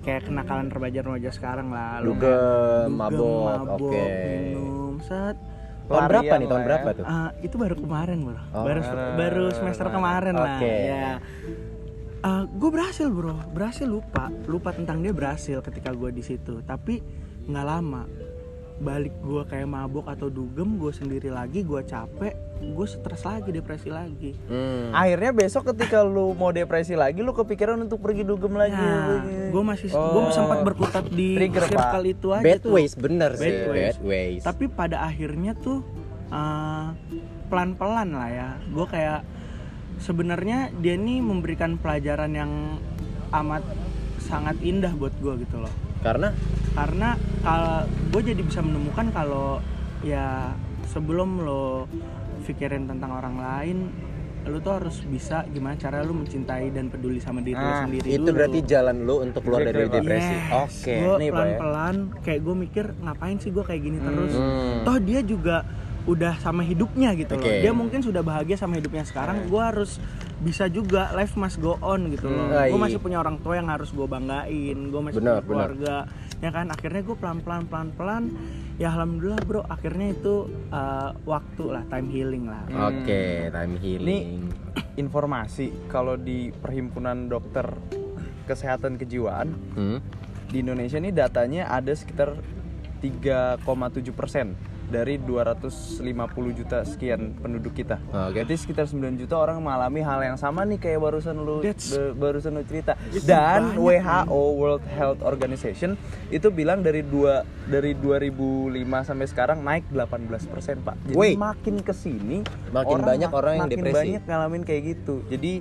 kayak 0.00 0.24
kenakalan 0.24 0.68
remaja-remaja 0.68 1.28
sekarang 1.28 1.68
lah 1.68 2.00
lu 2.00 2.14
Dugem, 2.14 2.88
dugem, 2.88 2.96
mabok, 2.96 3.68
oke. 3.76 4.04
minum 4.24 4.96
set 5.02 5.36
Tahun 5.88 6.04
berapa 6.04 6.34
nih? 6.36 6.46
Tahun 6.46 6.52
lah 6.52 6.60
ya. 6.60 6.68
berapa 6.68 6.88
tuh? 6.92 7.04
Ah, 7.08 7.30
itu 7.40 7.56
baru 7.56 7.74
kemarin 7.74 8.16
bro 8.20 8.36
Oh. 8.52 8.60
baru 8.60 8.80
baru 9.16 9.44
semester 9.50 9.88
kemarin 9.88 10.34
lah 10.36 10.60
Oke. 10.60 10.76
Ya 12.18 12.44
gue 12.44 12.70
berhasil 12.70 13.06
bro 13.06 13.38
berhasil 13.48 13.86
lupa 13.86 14.26
lupa 14.44 14.70
tentang 14.70 14.98
dia 14.98 15.10
berhasil 15.10 15.62
ketika 15.62 15.90
gue 15.90 16.10
di 16.10 16.20
situ 16.20 16.60
tapi 16.62 16.98
nggak 17.44 17.62
lama 17.64 18.04
balik 18.78 19.10
gue 19.18 19.42
kayak 19.44 19.66
mabok 19.66 20.06
atau 20.06 20.26
dugem 20.28 20.78
gue 20.78 20.90
sendiri 20.90 21.28
lagi 21.28 21.62
gue 21.62 21.82
capek 21.82 22.34
gue 22.60 22.86
stres 22.86 23.22
lagi 23.22 23.50
depresi 23.50 23.88
lagi 23.88 24.34
Hmm. 24.46 24.90
Akhirnya 24.90 25.30
besok 25.32 25.62
ketika 25.68 26.00
lu 26.00 26.30
mau 26.32 26.50
depresi 26.50 26.94
lagi 26.94 27.18
lu 27.18 27.30
kepikiran 27.32 27.74
untuk 27.76 27.98
pergi 27.98 28.22
dugem 28.22 28.54
lagi. 28.54 28.74
nah 28.74 29.18
gue 29.48 29.62
masih 29.64 29.90
gue 29.90 29.98
Oh. 30.20 30.30
sempat 30.30 30.62
berkutat 30.62 31.06
di 31.08 31.34
Trigger, 31.34 31.66
circle 31.66 31.78
Pak. 32.00 32.12
itu 32.12 32.26
aja 32.30 32.44
Bad 32.44 32.58
tuh 32.60 32.70
ways 32.72 32.94
bener 32.94 33.30
Bad 33.32 33.40
sih. 33.40 33.50
ways. 33.64 33.82
Bad 33.88 33.98
ways. 34.00 34.42
tapi 34.42 34.64
pada 34.68 34.96
akhirnya 35.02 35.52
tuh 35.54 35.82
uh, 36.28 36.94
pelan-pelan 37.48 38.08
lah 38.10 38.28
ya 38.28 38.48
gue 38.64 38.86
kayak 38.86 39.20
sebenarnya 39.98 40.58
dia 40.74 40.94
ini 40.94 41.18
memberikan 41.18 41.74
pelajaran 41.74 42.32
yang 42.32 42.52
amat 43.30 43.62
sangat 44.18 44.56
indah 44.60 44.92
buat 44.92 45.14
gue 45.16 45.34
gitu 45.40 45.58
loh 45.58 45.72
Karena 45.98 46.30
karena 46.72 47.08
kalau 47.40 47.82
gue 48.08 48.22
jadi 48.24 48.38
bisa 48.40 48.60
menemukan 48.60 49.10
kalau 49.10 49.58
ya 50.00 50.54
sebelum 50.86 51.40
lo 51.40 51.90
pikirin 52.40 52.86
tentang 52.86 53.10
orang 53.12 53.36
lain 53.36 53.78
lu 54.46 54.56
tuh 54.58 54.80
harus 54.80 55.02
bisa 55.02 55.44
gimana 55.46 55.74
cara 55.74 56.00
lu 56.00 56.14
mencintai 56.14 56.70
dan 56.70 56.88
peduli 56.88 57.18
sama 57.18 57.42
diri 57.42 57.52
lu 57.52 57.68
Ah, 57.68 57.84
sendiri 57.84 58.06
itu 58.08 58.22
dulu. 58.22 58.32
berarti 58.32 58.58
jalan 58.64 58.96
lu 59.02 59.20
untuk 59.20 59.42
keluar 59.42 59.60
dari 59.60 59.76
Exactly, 59.76 59.90
Pak. 59.90 60.00
depresi. 60.00 60.32
Yes. 60.32 60.48
Oke. 60.56 60.94
Gue 60.96 60.96
Nih, 60.96 61.04
Pak 61.04 61.20
ya. 61.20 61.28
pelan-pelan 61.28 61.96
kayak 62.22 62.40
gue 62.40 62.54
mikir 62.56 62.84
ngapain 62.96 63.36
sih 63.36 63.50
gue 63.50 63.64
kayak 63.66 63.82
gini 63.82 63.98
terus. 63.98 64.32
Hmm. 64.32 64.76
Toh 64.82 64.98
dia 65.02 65.20
juga 65.20 65.56
udah 66.08 66.40
sama 66.40 66.64
hidupnya 66.64 67.12
gitu 67.12 67.36
loh. 67.36 67.44
Oke. 67.44 67.60
Dia 67.60 67.72
mungkin 67.76 68.00
sudah 68.00 68.24
bahagia 68.24 68.56
sama 68.56 68.80
hidupnya 68.80 69.04
sekarang. 69.04 69.44
Gue 69.44 69.60
harus 69.60 70.00
bisa 70.40 70.64
juga 70.66 71.12
life 71.12 71.36
must 71.36 71.60
go 71.60 71.76
on 71.84 72.08
gitu 72.08 72.32
loh. 72.32 72.48
Hmm, 72.48 72.72
Gue 72.72 72.80
masih 72.80 72.96
punya 72.96 73.20
orang 73.20 73.36
tua 73.38 73.60
yang 73.60 73.68
harus 73.68 73.92
gue 73.92 74.08
banggain. 74.08 74.78
Gue 74.88 75.00
masih 75.04 75.20
Benar, 75.20 75.44
punya 75.44 75.44
keluarga. 75.44 75.96
Ya 76.40 76.48
kan 76.48 76.72
akhirnya 76.72 77.02
gue 77.04 77.16
pelan-pelan 77.18 77.62
pelan-pelan 77.66 78.22
ya 78.78 78.94
alhamdulillah 78.94 79.42
bro 79.42 79.66
akhirnya 79.66 80.14
itu 80.14 80.46
uh, 80.70 81.10
waktu 81.26 81.64
lah 81.68 81.82
time 81.90 82.08
healing 82.08 82.44
lah. 82.46 82.62
Oke, 82.88 83.50
time 83.50 83.74
healing. 83.76 84.48
Informasi 85.02 85.90
kalau 85.90 86.16
di 86.16 86.48
perhimpunan 86.50 87.28
dokter 87.28 87.68
kesehatan 88.46 88.96
kejiwaan 88.96 89.52
Hmm. 89.76 89.98
di 90.48 90.64
Indonesia 90.64 90.96
ini 90.96 91.12
datanya 91.12 91.68
ada 91.68 91.92
sekitar 91.92 92.32
3,7 92.98 93.60
persen 94.10 94.56
dari 94.88 95.20
250 95.20 96.00
juta 96.56 96.80
sekian 96.82 97.36
penduduk 97.36 97.76
kita. 97.76 98.00
Oke. 98.08 98.40
Jadi 98.40 98.54
sekitar 98.56 98.88
9 98.88 99.20
juta 99.20 99.36
orang 99.36 99.60
mengalami 99.60 100.00
hal 100.00 100.20
yang 100.24 100.38
sama 100.40 100.64
nih 100.64 100.80
kayak 100.80 100.98
barusan 100.98 101.36
lu 101.36 101.60
barusan 102.16 102.56
lu 102.56 102.62
cerita. 102.64 102.96
Dan 103.24 103.76
banyak, 103.76 103.78
WHO 103.78 104.42
World 104.56 104.84
Health 104.88 105.20
Organization 105.20 105.94
itu 106.32 106.48
bilang 106.48 106.80
dari 106.80 107.04
dua 107.04 107.44
dari 107.68 107.92
2005 107.92 108.72
sampai 109.04 109.26
sekarang 109.28 109.58
naik 109.60 109.84
18 109.92 110.48
persen 110.48 110.80
pak. 110.80 110.96
Jadi 111.04 111.16
Wait. 111.16 111.36
makin 111.36 111.84
ke 111.84 111.92
sini 111.92 112.40
Makin 112.72 112.98
banyak 113.04 113.30
orang 113.30 113.54
yang 113.60 113.68
makin 113.68 113.78
depresi. 113.78 113.96
banyak 113.96 114.22
ngalamin 114.24 114.62
kayak 114.64 114.82
gitu. 114.96 115.20
Jadi 115.28 115.60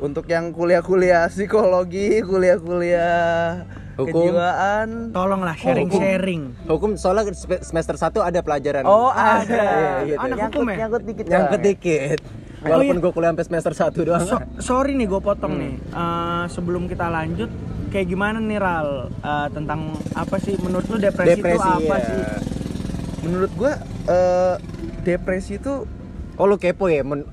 untuk 0.00 0.24
yang 0.26 0.50
kuliah-kuliah 0.50 1.28
psikologi, 1.28 2.20
kuliah-kuliah 2.22 3.64
Hukum. 3.94 4.08
kejiwaan, 4.08 4.88
Tolonglah 5.10 5.52
Oh, 5.54 5.62
sharing-sharing. 5.62 6.42
Hukum 6.66 6.90
soalnya 6.94 7.28
spe- 7.30 7.60
semester 7.60 7.94
1 7.94 8.18
ada 8.18 8.40
pelajaran. 8.40 8.82
Oh 8.82 9.08
ada. 9.08 9.44
Iya, 9.44 9.84
gitu. 10.06 10.18
Anak 10.18 10.36
Nyangkut- 10.38 10.54
hukum 10.54 10.66
ya? 10.66 10.76
Nyangkut 10.78 11.02
dikit. 11.04 11.24
Nyangkut 11.26 11.52
ya? 11.54 11.66
dikit. 11.66 12.20
Oh, 12.60 12.66
Walaupun 12.66 12.92
iya. 12.94 13.02
gue 13.02 13.12
kuliah 13.12 13.30
sampai 13.30 13.46
semester 13.46 13.72
1 13.74 14.00
doang. 14.02 14.22
So- 14.22 14.44
sorry 14.58 14.92
nih 14.92 15.06
gue 15.06 15.20
potong 15.20 15.52
nih. 15.54 15.74
Eh, 15.80 16.44
sebelum 16.48 16.84
kita 16.86 17.06
lanjut, 17.06 17.48
kayak 17.88 18.06
gimana 18.06 18.36
nih 18.38 18.56
Ral 18.56 19.08
Eh, 19.14 19.48
tentang 19.50 19.80
apa 20.12 20.36
sih 20.36 20.56
menurut 20.58 20.84
lu 20.86 20.96
depresi, 20.96 21.36
Depresi 21.36 21.60
itu 21.60 21.76
apa 21.82 21.94
ya. 21.94 22.04
sih? 22.06 22.22
Menurut 23.20 23.52
gua 23.54 23.72
eh, 24.06 24.54
depresi 25.02 25.54
itu 25.54 25.84
Oh 26.34 26.44
lu 26.44 26.56
kepo 26.56 26.88
ya 26.88 27.00
men- 27.02 27.28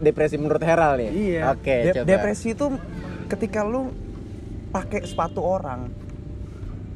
depresi 0.00 0.40
menurut 0.40 0.64
Heral 0.64 0.96
nih? 0.96 1.10
Iya. 1.12 1.42
Oke, 1.52 1.76
de- 1.86 1.94
coba. 2.00 2.08
depresi 2.08 2.56
itu 2.56 2.66
ketika 3.28 3.60
lu 3.62 3.92
pakai 4.72 5.04
sepatu 5.04 5.44
orang, 5.44 5.92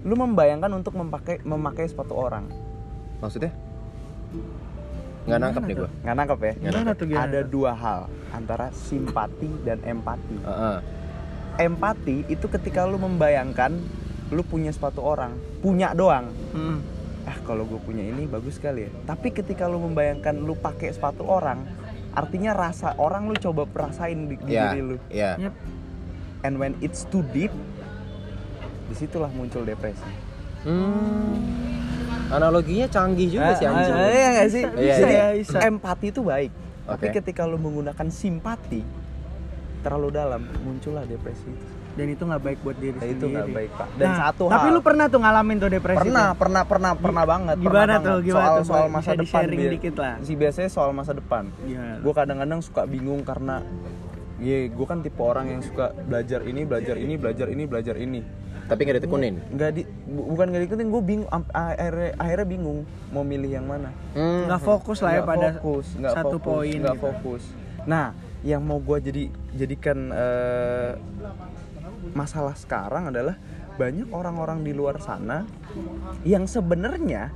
lu 0.03 0.15
membayangkan 0.17 0.73
untuk 0.73 0.97
memakai 0.97 1.45
memakai 1.45 1.87
sepatu 1.87 2.17
orang. 2.17 2.49
Maksudnya? 3.21 3.53
Nggak 5.25 5.41
nangkep 5.41 5.63
nih 5.65 5.77
gue. 5.79 5.91
Nggak 6.05 6.17
nangkep 6.17 6.39
ya? 6.41 6.53
Gimana 6.59 6.91
tuh 6.93 7.07
gimana? 7.09 7.25
Ada 7.29 7.41
dua 7.45 7.73
hal 7.73 8.01
antara 8.33 8.67
simpati 8.75 9.49
dan 9.65 9.79
empati. 9.85 10.37
Heeh. 10.43 10.77
Empati 11.55 12.17
itu 12.27 12.47
ketika 12.51 12.83
lu 12.85 12.99
membayangkan 12.99 13.79
lu 14.33 14.43
punya 14.43 14.75
sepatu 14.75 15.05
orang, 15.05 15.37
punya 15.63 15.93
doang. 15.95 16.33
Hmm. 16.53 16.81
ah 17.25 17.41
kalau 17.49 17.65
gue 17.65 17.81
punya 17.81 18.05
ini 18.05 18.29
bagus 18.29 18.61
sekali 18.61 18.85
ya 18.85 18.93
tapi 19.09 19.33
ketika 19.33 19.65
lu 19.65 19.81
membayangkan 19.81 20.37
lu 20.37 20.53
pakai 20.53 20.93
sepatu 20.93 21.25
orang 21.25 21.65
artinya 22.15 22.51
rasa 22.53 22.95
orang 22.95 23.27
lu 23.27 23.35
coba 23.35 23.63
perasain 23.65 24.17
di, 24.25 24.39
di 24.39 24.53
Iya. 24.53 24.71
diri 24.71 24.81
lu 24.81 24.97
Iya. 25.09 25.33
Yep. 25.41 25.55
and 26.43 26.55
when 26.57 26.73
it's 26.79 27.05
too 27.05 27.27
deep 27.29 27.51
di 28.85 28.95
situlah 28.95 29.29
muncul 29.29 29.63
depresi 29.63 30.23
Hmm. 30.65 31.37
Analoginya 32.27 32.89
canggih 32.89 33.29
juga 33.29 33.53
sih 33.53 33.69
anjing. 33.69 33.93
Ah, 33.93 34.09
iya 34.09 34.29
nggak 34.33 34.49
sih 34.49 34.65
Iya, 34.65 34.95
Jadi, 34.97 35.13
iya. 35.13 35.27
bisa. 35.37 35.59
empati 35.61 36.07
itu 36.09 36.21
baik 36.23 36.53
tapi 36.85 37.07
Oke. 37.07 37.17
ketika 37.17 37.45
lu 37.45 37.57
menggunakan 37.57 38.09
simpati 38.09 38.81
terlalu 39.81 40.09
dalam 40.11 40.41
muncullah 40.59 41.05
depresi 41.05 41.45
itu 41.45 41.67
Dan 41.95 42.07
itu 42.09 42.23
nggak 42.23 42.43
baik 42.43 42.59
buat 42.61 42.75
diri 42.77 42.93
Nah, 42.93 43.07
itu 43.07 43.15
sendiri. 43.17 43.33
nggak 43.33 43.49
baik 43.55 43.71
pak 43.73 43.89
dan 43.95 44.05
Nah, 44.05 44.17
satu 44.21 44.45
tapi 44.47 44.67
hal 44.67 44.73
lu 44.73 44.81
pernah 44.81 45.07
tuh 45.07 45.21
ngalamin 45.21 45.57
tuh 45.57 45.71
depresi 45.71 45.99
pernah 46.01 46.27
tuh? 46.27 46.37
pernah 46.37 46.63
pernah 46.65 46.93
pernah 46.93 47.25
banget 47.25 47.57
Gimana 47.57 47.71
pernah 47.71 47.87
tuh? 47.95 48.03
banget. 48.11 48.25
Gimana 48.25 48.43
soal 48.43 48.55
tuh? 48.55 48.65
soal 48.65 48.83
Bisa 48.83 48.93
masa 48.93 49.11
depan 49.11 49.23
di-sharing 49.23 49.61
Bi. 49.61 49.73
dikit 49.73 49.95
lah. 49.97 50.15
si 50.21 50.33
biasanya 50.35 50.69
soal 50.69 50.91
masa 50.91 51.13
depan 51.13 51.45
Gimana? 51.61 51.95
gue 51.97 52.13
kadang-kadang 52.13 52.61
suka 52.61 52.83
bingung 52.85 53.23
karena 53.23 53.63
ya 54.37 54.59
gue 54.67 54.85
kan 54.85 54.99
tipe 55.01 55.21
orang 55.21 55.47
yang 55.49 55.63
suka 55.63 55.87
belajar 55.97 56.43
ini 56.43 56.61
belajar 56.65 56.97
ini 56.97 57.15
belajar 57.15 57.47
ini 57.49 57.63
belajar 57.65 57.95
ini 57.97 58.21
Tapi 58.65 58.81
nggak 58.81 58.97
ditekunin. 58.99 59.35
nggak 59.51 59.71
di 59.71 59.83
bu- 59.85 60.27
bukan 60.31 60.47
nggak 60.49 60.63
diikutin 60.65 60.89
gue 60.89 61.03
bingung 61.05 61.29
akhirnya, 61.29 62.17
akhirnya 62.17 62.47
bingung 62.49 62.79
mau 63.09 63.23
milih 63.23 63.51
yang 63.53 63.65
mana 63.65 63.93
Hmm. 64.11 64.49
Nggak 64.49 64.61
fokus 64.63 64.99
lah 64.99 65.13
ya 65.13 65.17
Nggak 65.17 65.31
pada 65.31 65.49
fokus, 65.55 65.87
nggak 65.95 66.13
satu 66.13 66.29
fokus, 66.35 66.43
poin 66.43 66.79
nggak 66.81 66.97
gitu. 66.97 67.05
fokus 67.05 67.43
nah 67.85 68.07
yang 68.41 68.61
mau 68.61 68.77
gue 68.79 68.99
jadi 68.99 69.23
jadikan 69.55 70.09
eh, 70.11 70.93
masalah 72.13 72.53
sekarang 72.53 73.09
adalah 73.09 73.41
banyak 73.75 74.07
orang-orang 74.15 74.63
di 74.63 74.71
luar 74.71 75.03
sana 75.03 75.43
yang 76.23 76.47
sebenarnya 76.47 77.35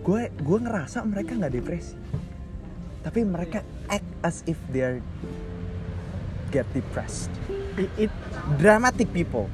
gue 0.00 0.28
gue 0.32 0.58
ngerasa 0.60 1.04
mereka 1.06 1.36
nggak 1.36 1.54
depresi. 1.54 1.96
Tapi 3.00 3.20
mereka 3.24 3.64
act 3.88 4.10
as 4.20 4.44
if 4.44 4.60
they 4.68 4.84
are 4.84 4.98
get 6.52 6.68
depressed. 6.76 7.32
I- 7.78 8.08
it 8.08 8.12
dramatic 8.60 9.08
people. 9.14 9.48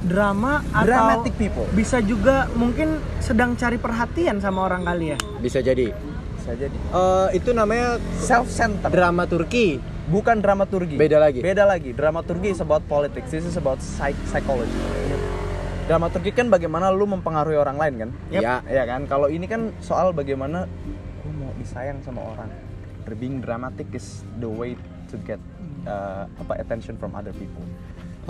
Drama 0.00 0.64
atau 0.72 0.88
dramatic 0.88 1.36
people. 1.36 1.68
bisa 1.76 2.00
juga 2.00 2.48
mungkin 2.56 2.96
sedang 3.20 3.52
cari 3.52 3.76
perhatian 3.76 4.40
sama 4.40 4.64
orang 4.64 4.84
kali 4.84 5.12
ya? 5.12 5.18
Bisa 5.40 5.60
jadi. 5.60 5.92
bisa 6.40 6.56
jadi. 6.56 6.72
Eh, 6.72 7.28
itu 7.36 7.52
namanya 7.52 8.00
self 8.16 8.48
center 8.48 8.88
drama 8.88 9.28
Turki. 9.28 9.76
Bukan 10.10 10.42
dramaturgi 10.42 10.98
Beda 10.98 11.22
lagi. 11.22 11.38
beda 11.38 11.64
lagi 11.64 11.94
dramaturgi 11.94 12.50
is 12.50 12.60
about 12.60 12.82
politics 12.90 13.30
this 13.30 13.46
is 13.46 13.54
about 13.54 13.78
psych 13.78 14.18
psychology 14.26 14.74
dramaturgi 15.86 16.34
kan 16.34 16.50
bagaimana 16.50 16.90
lu 16.90 17.06
mempengaruhi 17.06 17.54
orang 17.56 17.78
lain 17.78 17.94
kan 17.96 18.10
Yep. 18.34 18.42
Ya. 18.42 18.54
ya 18.66 18.84
kan 18.86 19.06
kalau 19.06 19.30
ini 19.30 19.46
kan 19.46 19.70
soal 19.78 20.10
bagaimana 20.10 20.66
lu 21.22 21.30
mau 21.38 21.50
disayang 21.56 22.02
sama 22.02 22.26
orang 22.26 22.50
being 23.18 23.42
dramatic 23.42 23.90
is 23.90 24.22
the 24.38 24.46
way 24.46 24.78
to 25.10 25.18
get 25.26 25.42
uh, 25.82 26.30
apa 26.38 26.62
attention 26.62 26.94
from 26.94 27.10
other 27.14 27.34
people 27.34 27.62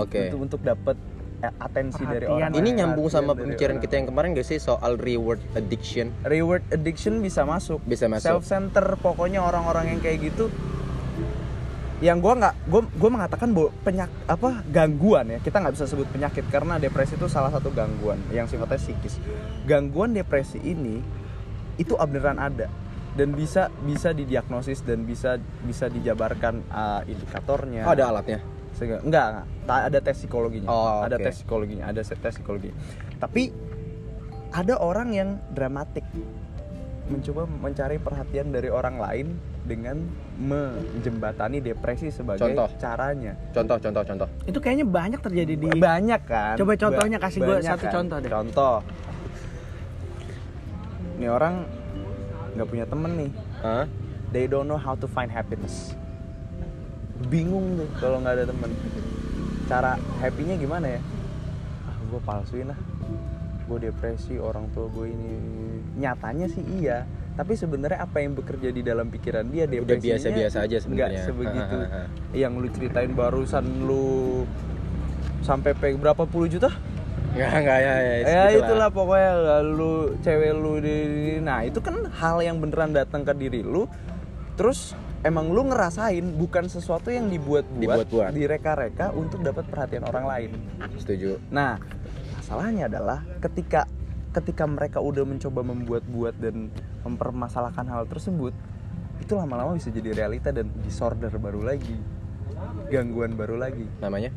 Oke. 0.00 0.32
untuk 0.32 0.40
untuk 0.49 0.60
dapat 0.64 0.96
eh, 1.44 1.52
atensi 1.60 2.00
dari 2.00 2.25
orang 2.25 2.56
Ini 2.56 2.80
nyambung 2.80 3.12
sama 3.12 3.37
orang 3.37 3.76
kita 3.76 4.00
yang 4.00 4.08
kemarin 4.08 4.32
gak 4.32 4.49
sih 4.49 4.56
soal 4.56 4.96
reward 4.96 5.37
addiction? 5.52 6.08
reward 6.25 6.64
addiction 6.72 7.20
bisa 7.20 7.44
masuk 7.44 7.84
Bisa 7.84 8.08
masuk. 8.08 8.25
self 8.25 8.44
center 8.49 8.96
pokoknya 8.96 9.44
orang-orang 9.44 9.92
yang 9.92 10.00
kayak 10.00 10.32
gitu 10.32 10.49
yang 12.00 12.19
gue 12.21 12.33
nggak 12.33 12.54
gue 12.69 12.83
gue 12.97 13.11
mengatakan 13.12 13.52
bahwa 13.52 13.71
penyak 13.85 14.11
apa 14.25 14.64
gangguan 14.69 15.28
ya. 15.28 15.38
Kita 15.40 15.61
nggak 15.61 15.75
bisa 15.76 15.87
sebut 15.88 16.09
penyakit 16.09 16.45
karena 16.49 16.80
depresi 16.80 17.16
itu 17.16 17.28
salah 17.28 17.52
satu 17.52 17.69
gangguan 17.73 18.21
yang 18.33 18.49
sifatnya 18.49 18.80
psikis. 18.80 19.21
Gangguan 19.69 20.16
depresi 20.16 20.57
ini 20.61 21.00
itu 21.76 21.92
beneran 21.97 22.40
ada. 22.40 22.69
Dan 23.11 23.37
bisa 23.37 23.69
bisa 23.85 24.16
didiagnosis 24.16 24.80
dan 24.87 25.04
bisa 25.04 25.37
bisa 25.66 25.92
dijabarkan 25.92 26.64
uh, 26.73 27.02
indikatornya. 27.04 27.85
Oh, 27.85 27.92
ada 27.92 28.09
alatnya. 28.09 28.40
sehingga 28.71 29.02
enggak, 29.02 29.26
enggak 29.35 29.47
Ta- 29.66 29.85
ada 29.90 29.99
tes 29.99 30.16
psikologinya. 30.16 30.69
Oh, 30.71 31.02
ada 31.04 31.19
tes 31.19 31.42
psikologinya 31.42 31.90
ada 31.90 32.00
tes 32.07 32.33
psikologi 32.33 32.71
tapi 33.21 33.52
ada 34.50 34.80
orang 34.80 35.12
yang 35.12 35.28
dramatik. 35.52 36.02
Mencoba 37.11 37.45
mencari 37.47 37.99
perhatian 37.99 38.54
dari 38.54 38.71
orang 38.71 38.97
lain 38.97 39.26
dengan 39.64 40.00
menjembatani 40.40 41.61
depresi 41.61 42.09
sebagai 42.09 42.40
Contoh. 42.43 42.69
caranya. 42.81 43.37
Contoh, 43.52 43.76
contoh, 43.76 44.02
contoh. 44.02 44.29
itu 44.49 44.59
kayaknya 44.59 44.87
banyak 44.88 45.21
terjadi 45.21 45.52
di 45.55 45.69
banyak 45.76 46.21
kan? 46.25 46.55
Coba 46.57 46.73
contohnya, 46.75 47.19
Ba- 47.21 47.25
kasih 47.29 47.40
gua 47.45 47.57
banyak 47.61 47.73
satu 47.76 47.87
contoh 47.93 48.17
deh. 48.19 48.31
contoh. 48.31 48.76
Ini 51.21 51.26
orang 51.29 51.55
nggak 52.57 52.69
punya 52.69 52.85
temen 52.88 53.12
nih. 53.17 53.31
Hah? 53.61 53.85
they 54.31 54.47
don't 54.47 54.71
know 54.71 54.79
how 54.79 54.95
to 54.95 55.11
find 55.11 55.31
happiness. 55.31 55.95
Bingung 57.29 57.76
tuh 57.76 57.88
kalau 57.99 58.23
nggak 58.23 58.35
ada 58.40 58.45
temen. 58.49 58.71
Cara 59.67 59.99
happynya 60.23 60.57
gimana 60.57 60.99
ya? 60.99 61.00
Ah 61.87 61.97
gue 62.09 62.21
palsuin 62.23 62.71
lah. 62.71 62.79
Gue 63.67 63.79
depresi 63.79 64.38
orang 64.38 64.71
tua 64.73 64.87
gue 64.90 65.11
ini. 65.11 65.31
Nyatanya 66.00 66.47
sih 66.49 66.62
iya 66.81 67.05
tapi 67.40 67.56
sebenarnya 67.56 68.04
apa 68.04 68.20
yang 68.20 68.37
bekerja 68.37 68.68
di 68.68 68.85
dalam 68.85 69.09
pikiran 69.09 69.49
dia 69.49 69.64
Udah 69.64 69.80
depresinya 69.80 70.12
biasa-biasa 70.12 70.56
aja 70.61 70.76
sebenarnya. 70.76 71.09
nggak 71.09 71.25
sebegitu 71.25 71.76
yang 72.37 72.52
lu 72.52 72.68
ceritain 72.68 73.12
barusan 73.16 73.64
lu 73.80 74.44
sampai 75.40 75.73
pe 75.73 75.97
berapa 75.97 76.28
puluh 76.28 76.52
juta 76.52 76.68
Enggak, 77.30 77.52
enggak 77.62 77.78
ya, 77.80 77.95
ya, 77.97 78.15
ya 78.26 78.43
itulah 78.52 78.88
pokoknya 78.91 79.32
lu 79.62 79.93
cewek 80.21 80.52
lu 80.52 80.73
di 80.78 80.99
nah 81.41 81.65
itu 81.65 81.80
kan 81.80 82.12
hal 82.12 82.45
yang 82.45 82.60
beneran 82.60 82.93
datang 82.93 83.25
ke 83.25 83.32
diri 83.32 83.65
lu 83.65 83.88
terus 84.52 84.93
emang 85.23 85.49
lu 85.49 85.65
ngerasain 85.65 86.26
bukan 86.36 86.69
sesuatu 86.69 87.08
yang 87.08 87.32
dibuat-buat 87.32 88.04
Dibuat-buat. 88.04 88.30
direka-reka 88.36 89.17
untuk 89.17 89.41
dapat 89.41 89.65
perhatian 89.65 90.04
orang 90.04 90.28
lain 90.28 90.50
Setuju. 91.00 91.41
nah 91.49 91.80
masalahnya 92.36 92.84
adalah 92.84 93.25
ketika 93.41 93.88
ketika 94.30 94.62
mereka 94.62 94.99
udah 94.99 95.23
mencoba 95.23 95.60
membuat-buat 95.60 96.34
dan 96.36 96.71
mempermasalahkan 97.02 97.82
hal 97.84 98.06
tersebut 98.06 98.54
itu 99.19 99.32
lama-lama 99.32 99.75
bisa 99.75 99.88
jadi 99.88 100.14
realita 100.16 100.49
dan 100.49 100.71
disorder 100.80 101.30
baru 101.32 101.64
lagi 101.64 101.99
gangguan 102.86 103.34
baru 103.34 103.56
lagi 103.56 103.86
Namanya? 103.99 104.30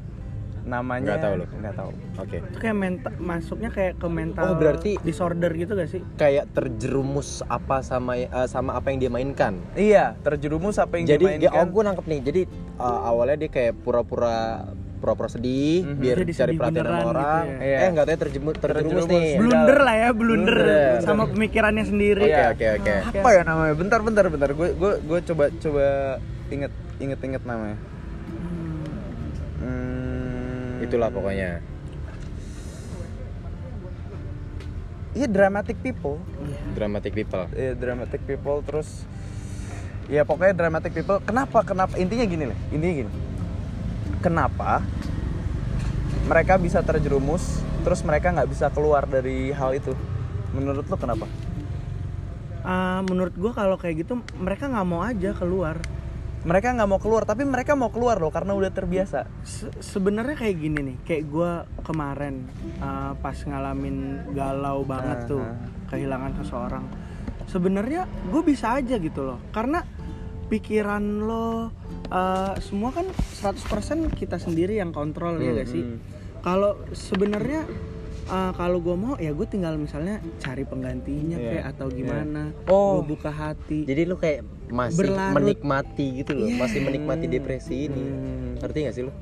namanya 0.64 1.04
Nggak 1.12 1.22
tahu 1.22 1.34
lu? 1.36 1.46
nggak 1.54 1.76
tahu 1.76 1.92
Oke. 2.18 2.38
itu 2.40 2.58
kayak 2.58 2.78
mental 2.80 3.12
masuknya 3.20 3.68
kayak 3.68 3.94
ke 4.00 4.08
mental 4.08 4.44
Oh, 4.46 4.56
berarti- 4.56 4.96
disorder 5.02 5.52
gitu 5.52 5.76
gak 5.76 5.92
sih 5.92 6.00
Kayak 6.16 6.56
terjerumus 6.56 7.44
apa 7.46 7.84
sama 7.84 8.16
eh, 8.16 8.30
sama 8.48 8.72
apa 8.74 8.88
yang 8.88 8.98
dia 8.98 9.12
mainkan. 9.12 9.60
Iya, 9.74 10.16
terjerumus 10.24 10.80
apa 10.80 10.96
yang 10.96 11.06
Jadi, 11.06 11.20
dimainkan. 11.36 11.44
ya, 11.44 11.60
oh 11.60 11.68
gue 11.68 11.84
nangkep 11.84 12.06
nih. 12.08 12.20
Jadi 12.24 12.42
uh, 12.80 13.00
awalnya 13.04 13.38
dia 13.38 13.52
kayak 13.52 13.74
pura-pura 13.78 14.64
pura-pura 15.04 15.28
sedih 15.28 15.84
Mhm. 15.84 16.00
biar 16.00 16.16
Jadi 16.18 16.32
cari 16.32 16.54
perhatian 16.56 16.80
sama 16.82 16.96
gitu 16.96 17.12
orang. 17.12 17.44
ya. 17.44 17.58
Iya. 17.60 17.78
Eh 17.78 17.90
nggak 17.92 18.06
tahu 18.06 18.18
terjerumus, 18.18 18.56
terjerumus 18.56 19.06
nih. 19.06 19.30
Blunder 19.36 19.78
lah 19.78 19.96
ya 19.98 20.10
blunder, 20.10 20.56
Blunder. 20.56 21.04
sama 21.04 21.24
pemikirannya 21.28 21.84
sendiri 21.84 22.24
Oke 22.24 22.32
Iya. 22.32 22.46
oke 22.50 22.66
oke. 22.80 22.96
apa 23.14 23.30
ya 23.30 23.42
namanya? 23.44 23.74
Bentar, 23.76 24.00
bentar, 24.00 24.26
bentar. 24.26 24.50
Gue 24.50 24.70
gue 24.72 24.94
gue 24.98 25.20
coba 25.26 25.46
coba 25.54 25.86
inget 26.48 26.72
inget 26.98 27.20
inget 27.20 27.44
namanya. 27.44 27.76
Hmm, 29.60 30.80
Itulah 30.82 31.10
pokoknya. 31.10 31.60
Iya, 35.14 35.28
dramatic 35.28 35.78
people. 35.80 36.18
Dramatic 36.74 37.14
people. 37.14 37.46
Iya, 37.54 37.76
dramatic 37.76 38.22
people 38.24 38.64
terus 38.64 39.06
ya 40.06 40.24
pokoknya 40.24 40.54
dramatic 40.54 40.92
people. 40.92 41.22
Kenapa? 41.22 41.62
Kenapa? 41.62 41.94
Intinya 41.96 42.26
gini 42.26 42.46
lah. 42.46 42.58
Intinya 42.70 42.94
gini. 42.98 43.12
Kenapa 44.24 44.80
mereka 46.24 46.56
bisa 46.56 46.80
terjerumus 46.80 47.60
terus 47.84 48.00
mereka 48.02 48.32
nggak 48.32 48.48
bisa 48.48 48.72
keluar 48.72 49.04
dari 49.04 49.52
hal 49.52 49.76
itu? 49.76 49.92
Menurut 50.56 50.88
lo 50.88 50.96
kenapa? 50.96 51.28
Ah, 52.64 53.04
menurut 53.04 53.36
gua 53.36 53.52
kalau 53.52 53.76
kayak 53.76 54.08
gitu 54.08 54.24
mereka 54.40 54.72
nggak 54.72 54.88
mau 54.88 55.04
aja 55.04 55.36
keluar 55.36 55.84
mereka 56.44 56.72
nggak 56.72 56.88
mau 56.88 57.00
keluar 57.00 57.24
tapi 57.24 57.44
mereka 57.44 57.72
mau 57.72 57.88
keluar 57.88 58.20
loh 58.20 58.28
karena 58.28 58.52
udah 58.52 58.68
terbiasa 58.68 59.28
Se- 59.44 59.72
sebenarnya 59.80 60.36
kayak 60.36 60.56
gini 60.60 60.80
nih 60.80 60.98
kayak 61.04 61.24
gua 61.28 61.52
kemarin 61.84 62.48
ah, 62.80 63.16
pas 63.16 63.36
ngalamin 63.36 64.28
galau 64.32 64.84
banget 64.84 65.28
tuh 65.28 65.40
Ah, 65.40 65.56
ah. 65.56 65.68
kehilangan 65.92 66.32
seseorang 66.40 66.84
sebenarnya 67.44 68.08
gue 68.28 68.42
bisa 68.42 68.76
aja 68.76 68.96
gitu 68.96 69.24
loh 69.24 69.40
karena 69.52 69.84
pikiran 70.46 71.02
lo 71.20 71.72
ah, 72.10 72.54
semua 72.60 72.92
kan 72.92 73.08
100% 73.08 73.60
kita 74.12 74.38
sendiri 74.38 74.76
yang 74.76 74.90
kontrol 74.90 75.38
ya 75.38 75.50
Hmm, 75.50 75.58
gak 75.58 75.70
sih 75.70 75.84
hmm. 75.84 75.98
kalau 76.40 76.76
sebenarnya 76.90 77.66
ah, 78.26 78.52
kalau 78.52 78.80
gue 78.80 78.94
mau 78.94 79.16
ya 79.16 79.30
gue 79.30 79.44
tinggal 79.46 79.76
misalnya 79.76 80.18
cari 80.38 80.64
penggantinya 80.64 81.36
Iya, 81.36 81.50
kayak 81.50 81.66
atau 81.72 81.88
gimana 81.90 82.44
Oh. 82.66 83.00
gue 83.00 83.12
buka 83.12 83.30
hati 83.30 83.84
Jadi 83.84 84.02
lu 84.04 84.16
kayak 84.16 84.42
masih 84.66 85.00
Berlarut. 85.06 85.36
menikmati 85.38 86.06
gitu 86.18 86.32
loh, 86.34 86.48
Iya. 86.48 86.58
masih 86.58 86.80
menikmati 86.82 87.26
depresi 87.28 87.76
ini. 87.86 88.04
Hmm. 88.04 88.52
Ngerti 88.58 88.78
gak 88.82 88.96
sih 88.96 89.04
lu? 89.04 89.14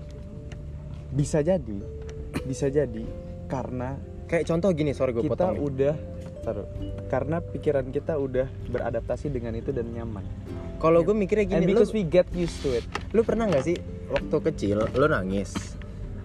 bisa 1.11 1.43
jadi 1.43 1.75
bisa 2.41 2.67
jadi 2.67 3.03
karena 3.45 3.99
Kayak 4.23 4.47
contoh 4.47 4.71
gini, 4.71 4.95
sorry 4.95 5.11
gue 5.11 5.21
kita 5.21 5.35
potong 5.35 5.53
nih. 5.53 5.67
udah 5.67 5.95
taruh, 6.39 6.63
karena 7.05 7.43
pikiran 7.43 7.83
kita 7.85 8.15
udah 8.15 8.47
beradaptasi 8.65 9.27
dengan 9.27 9.51
itu 9.51 9.69
dan 9.69 9.91
nyaman 9.91 10.23
Kalau 10.81 11.05
gue 11.05 11.13
mikirnya 11.13 11.45
and 11.45 11.53
gini, 11.61 11.65
lu, 11.69 11.77
because 11.77 11.93
we 11.93 12.01
get 12.01 12.25
used 12.33 12.57
to 12.59 12.73
it 12.73 12.83
lu 13.11 13.21
pernah 13.21 13.45
nggak 13.45 13.63
sih 13.63 13.77
waktu 14.09 14.37
kecil 14.43 14.77
lu 14.89 15.05
nangis? 15.05 15.77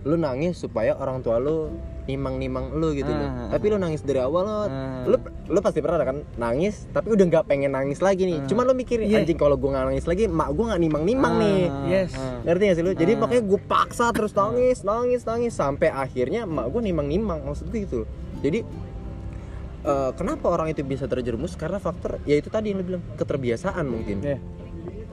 Lu 0.03 0.16
nangis 0.16 0.57
supaya 0.57 0.95
orang 0.95 1.21
tua 1.21 1.37
lu 1.37 1.69
nimang-nimang 2.07 2.71
lu 2.73 2.95
gitu 2.95 3.11
loh. 3.11 3.27
Ah. 3.27 3.51
Tapi 3.51 3.66
lu 3.66 3.77
nangis 3.77 3.99
dari 4.01 4.23
awal 4.23 4.47
lo, 4.47 4.55
Ah. 4.62 5.03
lu 5.03 5.19
lu 5.51 5.59
pasti 5.59 5.83
pernah 5.83 5.99
kan 6.01 6.23
nangis, 6.37 6.87
tapi 6.88 7.11
udah 7.11 7.27
nggak 7.27 7.45
pengen 7.45 7.75
nangis 7.75 7.99
lagi 7.99 8.23
nih. 8.25 8.38
Ah. 8.38 8.47
Cuma 8.47 8.62
lu 8.62 8.73
mikir 8.73 9.03
Iya. 9.03 9.27
anjing 9.27 9.35
kalau 9.35 9.59
gue 9.59 9.66
nggak 9.66 9.90
nangis 9.90 10.07
lagi, 10.07 10.25
mak 10.25 10.55
gue 10.55 10.64
nggak 10.64 10.79
nimang-nimang 10.81 11.35
nih. 11.37 11.62
Yes. 11.90 12.14
Ngerti 12.47 12.62
gak 12.64 12.77
sih 12.79 12.85
lu? 12.87 12.92
Jadi 12.95 13.12
Ah. 13.12 13.19
makanya 13.19 13.42
gue 13.45 13.61
paksa 13.61 14.07
terus 14.14 14.31
nangis, 14.33 14.87
nangis, 14.87 15.27
nangis 15.27 15.53
sampai 15.53 15.90
akhirnya 15.90 16.47
emak 16.47 16.71
gue 16.71 16.83
nimang-nimang 16.87 17.42
maksud 17.42 17.66
gue 17.69 17.83
gitu. 17.83 18.07
loh. 18.07 18.09
Jadi 18.38 18.62
eh, 19.87 20.11
kenapa 20.12 20.46
orang 20.49 20.68
itu 20.68 20.83
bisa 20.83 21.07
terjerumus? 21.07 21.55
Karena 21.55 21.79
faktor 21.79 22.18
ya 22.25 22.35
itu 22.35 22.49
tadi 22.49 22.70
yang 22.70 22.83
lu 22.83 22.87
bilang 22.87 23.05
keterbiasaan 23.14 23.87
mungkin. 23.87 24.18
Iya. 24.20 24.38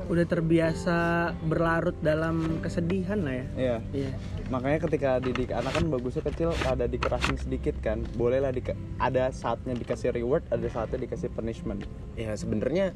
udah 0.04 0.28
terbiasa 0.28 0.98
berlarut 1.42 1.96
dalam 1.98 2.60
kesedihan 2.60 3.24
lah 3.24 3.34
ya 3.34 3.46
Iya. 3.56 3.78
iya 3.96 4.12
makanya 4.50 4.84
ketika 4.84 5.16
didik 5.18 5.48
anak 5.50 5.72
kan 5.72 5.88
bagusnya 5.88 6.28
kecil 6.28 6.52
ada 6.62 6.84
dikerasin 6.86 7.40
sedikit 7.40 7.72
kan 7.80 8.04
bolehlah 8.12 8.52
dika- 8.52 8.76
ada 9.00 9.32
saatnya 9.32 9.72
dikasih 9.72 10.12
reward 10.12 10.44
ada 10.50 10.68
saatnya 10.68 11.00
dikasih 11.00 11.32
punishment 11.32 11.88
Ya 12.14 12.36
sebenarnya 12.36 12.92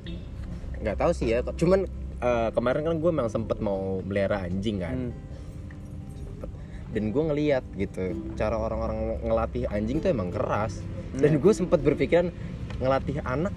nggak 0.78 1.00
tahu 1.00 1.12
sih 1.16 1.32
ya. 1.32 1.48
Cuman 1.48 1.88
eh, 2.20 2.50
kemarin 2.52 2.84
kan 2.84 2.96
gue 2.98 3.12
memang 3.13 3.32
sempet 3.32 3.56
mau 3.58 4.04
melihara 4.04 4.44
anjing 4.44 4.78
kan 4.78 5.08
Hmm. 5.08 5.12
Dan 6.95 7.12
gue 7.12 7.23
ngeliat 7.23 7.63
gitu 7.76 8.15
cara 8.39 8.56
orang-orang 8.56 9.19
ngelatih 9.23 9.67
anjing 9.67 10.00
tuh 10.00 10.12
emang 10.12 10.32
keras. 10.32 10.80
Dan 11.17 11.41
gue 11.41 11.54
sempet 11.54 11.82
berpikiran 11.82 12.30
ngelatih 12.78 13.19
anak 13.26 13.54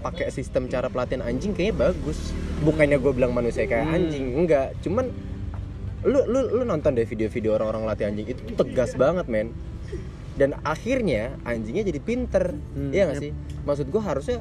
pakai 0.00 0.30
sistem 0.30 0.70
cara 0.70 0.86
pelatihan 0.86 1.24
anjing 1.26 1.52
kayaknya 1.52 1.90
bagus. 1.90 2.32
Bukannya 2.62 2.98
gue 2.98 3.12
bilang 3.12 3.32
manusia 3.36 3.68
kayak 3.68 3.90
anjing 3.90 4.34
enggak. 4.34 4.74
Cuman 4.82 5.10
lu 6.06 6.22
lu 6.26 6.62
lu 6.62 6.62
nonton 6.62 6.94
deh 6.94 7.06
video-video 7.06 7.58
orang-orang 7.58 7.82
latih 7.84 8.06
anjing 8.06 8.26
itu 8.30 8.40
tegas 8.54 8.94
banget 8.94 9.26
men. 9.26 9.50
Dan 10.36 10.52
akhirnya 10.62 11.32
anjingnya 11.48 11.88
jadi 11.88 12.00
pinter. 12.00 12.52
Iya 12.92 13.08
gak 13.08 13.18
sih? 13.24 13.32
Maksud 13.64 13.88
gue 13.88 14.02
harusnya 14.04 14.38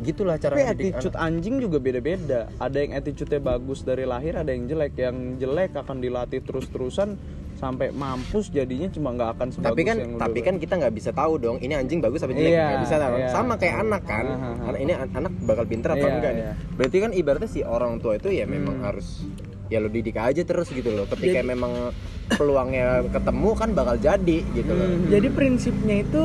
gitulah 0.00 0.34
cara 0.36 0.54
Tapi 0.54 0.66
attitude 0.66 1.14
anak. 1.14 1.26
anjing 1.28 1.54
juga 1.58 1.78
beda-beda. 1.78 2.50
Ada 2.56 2.76
yang 2.76 2.92
attitude-nya 2.94 3.38
bagus 3.38 3.80
dari 3.80 4.02
lahir, 4.02 4.34
ada 4.34 4.50
yang 4.50 4.66
jelek. 4.66 4.96
Yang 4.96 5.16
jelek 5.38 5.70
akan 5.76 5.96
dilatih 5.98 6.40
terus-terusan 6.40 7.14
sampai 7.54 7.94
mampus 7.94 8.50
jadinya 8.50 8.90
cuma 8.90 9.14
nggak 9.14 9.30
akan 9.30 9.48
sebagus 9.48 9.70
tapi 9.70 9.82
kan 9.84 9.96
yang 9.96 10.18
tapi 10.18 10.38
kan 10.42 10.54
kita 10.58 10.74
nggak 10.74 10.90
bisa 10.92 11.14
tahu 11.14 11.38
dong 11.38 11.62
ini 11.62 11.72
anjing 11.72 12.02
bagus 12.02 12.20
apa 12.20 12.34
jelek 12.34 12.50
nggak 12.50 12.82
bisa 12.82 12.96
tahu 12.98 13.14
iya. 13.14 13.28
sama 13.30 13.54
kayak 13.54 13.76
anak 13.78 14.02
kan 14.02 14.26
anak 14.60 14.80
ini 14.82 14.92
an- 14.92 15.12
anak 15.14 15.32
bakal 15.40 15.64
pinter 15.64 15.88
apa 15.88 16.02
Iya, 16.02 16.12
enggak 16.12 16.32
nih 16.34 16.42
iya. 16.42 16.52
berarti 16.74 16.96
kan 16.98 17.10
ibaratnya 17.14 17.48
si 17.48 17.60
orang 17.62 18.02
tua 18.02 18.18
itu 18.18 18.28
ya 18.28 18.44
memang 18.44 18.74
Hmm. 18.74 18.84
harus 18.84 19.22
ya 19.64 19.78
lo 19.78 19.86
didik 19.86 20.18
aja 20.18 20.42
terus 20.42 20.66
gitu 20.68 20.90
loh 20.90 21.06
ketika 21.06 21.40
memang 21.46 21.94
peluangnya 22.28 22.84
ketemu 23.06 23.50
kan 23.54 23.68
bakal 23.70 23.96
jadi 23.96 24.38
gitu 24.50 24.70
loh 24.70 24.86
Hmm. 24.86 25.08
Jadi 25.08 25.28
prinsipnya 25.30 25.96
itu 26.02 26.22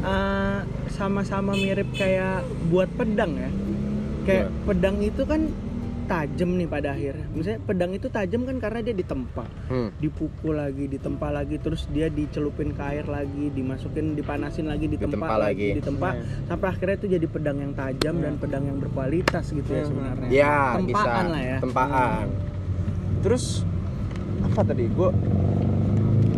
eh, 0.00 0.58
sama-sama 0.88 1.52
mirip 1.52 1.92
kayak 1.92 2.40
buat 2.66 2.88
pedang 2.90 3.32
ya. 3.34 3.50
Kayak 4.20 4.46
Gimana? 4.46 4.64
pedang 4.66 4.96
itu 5.00 5.22
kan 5.24 5.42
tajam 6.06 6.58
nih 6.58 6.66
pada 6.66 6.90
akhirnya. 6.90 7.22
Misalnya 7.30 7.60
pedang 7.62 7.94
itu 7.94 8.10
tajam 8.10 8.42
kan 8.42 8.58
karena 8.58 8.82
dia 8.82 8.90
ditempa, 8.92 9.46
Hmm. 9.70 9.94
dipukul 9.96 10.58
lagi, 10.58 10.90
ditempa 10.90 11.30
lagi, 11.30 11.54
terus 11.56 11.86
dia 11.86 12.10
dicelupin 12.10 12.74
ke 12.74 12.82
air 12.82 13.06
lagi, 13.06 13.46
dimasukin, 13.48 14.18
dipanasin 14.18 14.66
lagi, 14.66 14.90
ditempa, 14.90 15.14
Ditempa 15.14 15.36
lagi, 15.38 15.70
lagi. 15.70 15.78
ditempa, 15.78 16.08
Iya. 16.10 16.22
sampai 16.50 16.66
akhirnya 16.68 16.96
itu 16.98 17.06
jadi 17.14 17.26
pedang 17.30 17.58
yang 17.60 17.72
tajam 17.72 18.14
dan 18.18 18.34
pedang 18.36 18.66
yang 18.66 18.78
berkualitas 18.78 19.44
gitu 19.48 19.70
ya 19.70 19.80
Hmm. 19.80 19.88
sebenarnya. 19.88 20.28
ya 20.28 20.54
Tempaan 20.74 20.82
bisa 20.84 21.10
lah 21.30 21.42
ya. 21.46 21.58
tempaan 21.62 22.26
Terus 23.20 23.44
apa 24.42 24.60
tadi? 24.64 24.84
Gue 24.90 25.10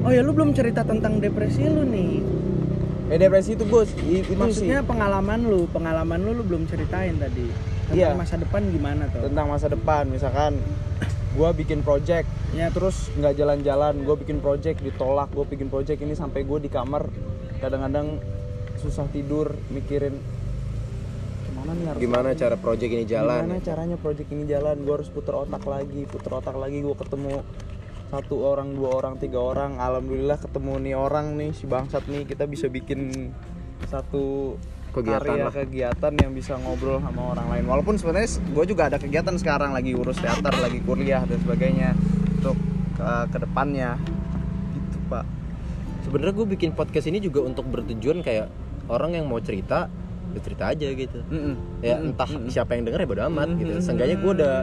Oh 0.03 0.11
ya 0.11 0.18
lu 0.18 0.35
belum 0.35 0.51
cerita 0.51 0.83
tentang 0.83 1.16
depresi 1.16 1.62
lu 1.62 1.87
nih. 1.87 2.18
Eh 3.12 3.20
depresi 3.20 3.53
itu 3.53 3.68
gue 3.68 3.83
itu 4.09 4.33
Maksudnya 4.33 4.81
sih 4.81 4.88
pengalaman 4.88 5.40
lu, 5.44 5.68
pengalaman 5.68 6.16
lu 6.25 6.33
lu 6.33 6.42
belum 6.48 6.64
ceritain 6.64 7.12
tadi. 7.20 7.44
Tentang 7.92 8.16
Iya. 8.16 8.16
masa 8.16 8.40
depan 8.40 8.62
gimana 8.72 9.05
tuh? 9.12 9.20
tentang 9.29 9.46
masa 9.53 9.66
depan. 9.68 10.09
Misalkan 10.09 10.57
gue 11.37 11.48
bikin 11.61 11.85
project, 11.85 12.25
Ya 12.53 12.68
terus 12.72 13.12
nggak 13.16 13.37
jalan-jalan. 13.37 14.01
Gue 14.05 14.16
bikin 14.16 14.40
project 14.40 14.81
ditolak. 14.81 15.29
Gue 15.33 15.44
bikin 15.44 15.68
project 15.68 16.01
ini 16.01 16.16
sampai 16.16 16.44
gue 16.44 16.59
di 16.61 16.68
kamar 16.72 17.09
kadang-kadang 17.61 18.16
susah 18.81 19.07
tidur 19.12 19.55
mikirin 19.70 20.16
gimana 21.46 21.70
nih 21.79 21.87
harus 21.87 22.01
gimana 22.03 22.29
cara 22.35 22.57
project 22.59 22.90
ini 22.90 23.05
jalan 23.07 23.46
Gimana 23.46 23.62
caranya 23.62 23.96
project 24.01 24.29
ini 24.35 24.44
jalan? 24.51 24.77
Gue 24.83 24.94
harus 24.98 25.07
puter 25.12 25.31
otak 25.37 25.62
lagi, 25.68 26.03
puter 26.11 26.33
otak 26.33 26.57
lagi. 26.59 26.83
Gue 26.83 26.96
ketemu 26.98 27.44
satu 28.12 28.44
orang, 28.44 28.77
dua 28.77 29.01
orang, 29.01 29.16
tiga 29.16 29.40
orang. 29.40 29.81
Alhamdulillah 29.81 30.37
ketemu 30.37 30.72
nih 30.85 30.94
orang 30.94 31.33
nih 31.35 31.57
si 31.57 31.64
bangsat 31.64 32.05
nih. 32.05 32.29
Kita 32.29 32.44
bisa 32.44 32.68
bikin 32.68 33.33
satu 33.88 34.55
Kegiatan 34.92 35.25
karya 35.25 35.44
lah. 35.48 35.53
kegiatan 35.57 36.12
yang 36.20 36.37
bisa 36.37 36.61
ngobrol 36.61 37.01
sama 37.01 37.33
orang 37.33 37.48
lain. 37.48 37.64
Walaupun 37.64 37.96
sebenarnya 37.96 38.29
gue 38.44 38.64
juga 38.68 38.92
ada 38.92 39.01
kegiatan 39.01 39.33
sekarang 39.40 39.72
lagi 39.72 39.96
urus 39.96 40.20
teater, 40.20 40.53
lagi 40.61 40.85
kuliah 40.85 41.25
dan 41.25 41.40
sebagainya 41.40 41.96
untuk 42.37 42.61
ke 43.01 43.09
ke 43.33 43.38
depannya. 43.40 43.96
Gitu 44.77 44.98
pak. 45.09 45.25
sebenarnya 46.05 46.35
gue 46.37 46.46
bikin 46.53 46.70
podcast 46.77 47.09
ini 47.09 47.25
juga 47.25 47.40
untuk 47.40 47.64
bertujuan 47.64 48.20
kayak 48.20 48.53
orang 48.92 49.16
yang 49.16 49.25
mau 49.25 49.40
cerita 49.40 49.88
ya 50.33 50.40
cerita 50.40 50.64
aja 50.72 50.88
gitu 50.90 51.20
Mm-mm. 51.25 51.81
ya 51.81 51.94
Mm-mm. 51.94 52.09
entah 52.11 52.27
Mm-mm. 52.27 52.48
siapa 52.48 52.75
yang 52.75 52.88
denger 52.88 53.05
ya 53.05 53.09
bodo 53.09 53.22
amat 53.29 53.48
gitu 53.55 53.72
seenggaknya 53.79 54.16
gue 54.18 54.33
udah 54.35 54.57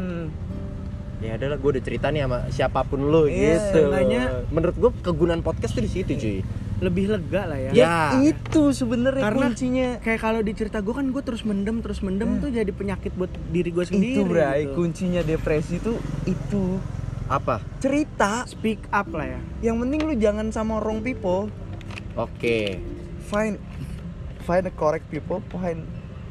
ya 1.19 1.35
adalah 1.35 1.55
gue 1.55 1.69
udah 1.69 1.83
cerita 1.83 2.07
nih 2.07 2.23
sama 2.23 2.37
siapa 2.47 2.79
pun 2.83 3.03
lo 3.03 3.23
Iya, 3.23 3.59
gitu 3.59 3.79
seenggaknya- 3.85 4.47
menurut 4.49 4.75
gue 4.75 4.91
kegunaan 5.01 5.41
podcast 5.41 5.73
tuh 5.73 5.83
di 5.83 5.91
situ 5.91 6.11
cuy 6.13 6.39
lebih 6.79 7.11
lega 7.11 7.43
lah 7.43 7.59
ya. 7.59 7.71
Ya. 7.75 7.95
Itu 8.23 8.71
sebenarnya 8.71 9.19
Karena 9.21 9.45
kuncinya. 9.45 9.99
kayak 9.99 10.15
kalau 10.17 10.39
dicerita 10.39 10.79
gue 10.79 10.95
kan 10.95 11.11
gue 11.11 11.19
terus 11.19 11.43
mendem 11.43 11.83
terus 11.83 11.99
mendem 11.99 12.39
tuh 12.39 12.47
jadi 12.49 12.71
penyakit 12.71 13.11
buat 13.13 13.27
diri 13.51 13.67
gue 13.69 13.83
sendiri. 13.83 14.15
Itu 14.15 14.23
bray, 14.23 14.63
gitu. 14.63 14.79
kuncinya 14.79 15.19
depresi 15.21 15.75
itu 15.75 15.99
itu 16.23 16.79
apa 17.27 17.59
cerita 17.77 18.47
Speak 18.47 18.87
up 18.89 19.11
lah 19.11 19.27
ya. 19.29 19.39
yang 19.61 19.77
penting 19.77 20.01
lu 20.01 20.15
jangan 20.15 20.49
sama 20.49 20.79
wrong 20.79 21.03
people 21.03 21.51
oke 22.15 22.57
find 23.21 23.59
find 24.41 24.63
the 24.63 24.73
correct 24.73 25.05
people 25.11 25.37
find 25.51 25.83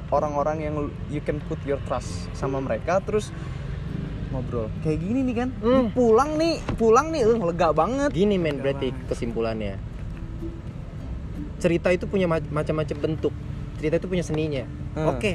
orang-orang 0.09 0.59
yang 0.61 0.75
you 1.07 1.21
can 1.21 1.39
put 1.45 1.61
your 1.63 1.79
trust 1.85 2.27
sama 2.33 2.59
mereka 2.59 2.99
terus 2.99 3.31
ngobrol. 4.31 4.67
Kayak 4.85 4.99
gini 5.01 5.21
nih 5.25 5.35
kan? 5.37 5.49
Hmm. 5.59 5.87
pulang 5.93 6.37
nih 6.37 6.61
pulang 6.77 7.07
nih. 7.11 7.23
Uh, 7.25 7.41
lega 7.49 7.69
banget. 7.73 8.11
Gini 8.13 8.37
men 8.37 8.61
berarti 8.61 8.93
kesimpulannya. 9.09 9.77
Cerita 11.59 11.91
itu 11.91 12.07
punya 12.07 12.31
ma- 12.31 12.51
macam-macam 12.53 12.97
bentuk. 12.99 13.35
Cerita 13.83 13.99
itu 13.99 14.07
punya 14.07 14.25
seninya. 14.25 14.65
Hmm. 14.95 15.17
oke. 15.17 15.33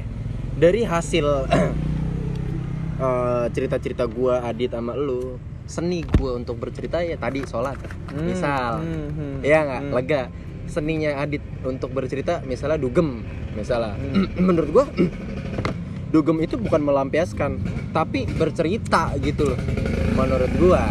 Dari 0.54 0.86
hasil 0.86 1.26
eh, 3.04 3.46
cerita-cerita 3.50 4.06
gua 4.06 4.46
Adit 4.46 4.72
sama 4.72 4.94
lu 4.94 5.42
seni 5.64 6.04
gua 6.04 6.36
untuk 6.38 6.60
bercerita 6.60 7.02
ya 7.02 7.18
tadi 7.18 7.42
sholat. 7.44 7.76
Hmm, 8.14 8.26
misal. 8.30 8.84
Hmm, 8.84 9.08
hmm, 9.10 9.36
Iya 9.42 9.60
nggak? 9.66 9.82
Hmm. 9.82 9.94
lega. 9.98 10.22
Seninya 10.64 11.20
Adit 11.20 11.44
untuk 11.66 11.92
bercerita 11.92 12.40
misalnya 12.46 12.80
dugem 12.80 13.26
misalnya. 13.58 13.98
Hmm. 13.98 14.28
menurut 14.48 14.70
gua 14.72 14.86
dugem 16.14 16.46
itu 16.46 16.62
bukan 16.62 16.86
melampiaskan 16.86 17.58
tapi 17.90 18.30
bercerita 18.38 19.18
gitu 19.18 19.50
loh 19.50 19.60
menurut 20.14 20.52
gua. 20.62 20.86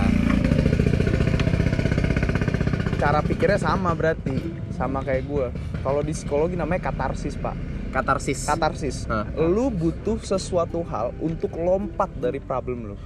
Cara 2.98 3.18
pikirnya 3.22 3.58
sama 3.58 3.94
berarti 3.94 4.34
sama 4.74 5.02
kayak 5.02 5.26
gue 5.26 5.46
kalau 5.82 6.02
di 6.02 6.14
psikologi 6.14 6.54
namanya 6.54 6.90
katarsis 6.90 7.34
pak. 7.34 7.54
Katarsis. 7.94 8.46
Katarsis. 8.46 8.96
Hah. 9.06 9.26
lu 9.36 9.68
butuh 9.68 10.18
sesuatu 10.22 10.82
hal 10.86 11.14
untuk 11.18 11.54
lompat 11.54 12.10
dari 12.18 12.38
problem 12.38 12.94
lu. 12.94 12.96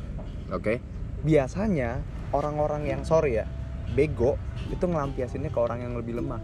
Oke. 0.52 0.80
Biasanya 1.20 2.00
orang-orang 2.32 2.88
yang 2.88 3.02
sorry 3.04 3.40
ya 3.40 3.48
bego 3.92 4.36
itu 4.68 4.84
ngelampiasinnya 4.84 5.48
ke 5.48 5.58
orang 5.60 5.84
yang 5.84 5.92
lebih 5.96 6.20
lemah. 6.20 6.40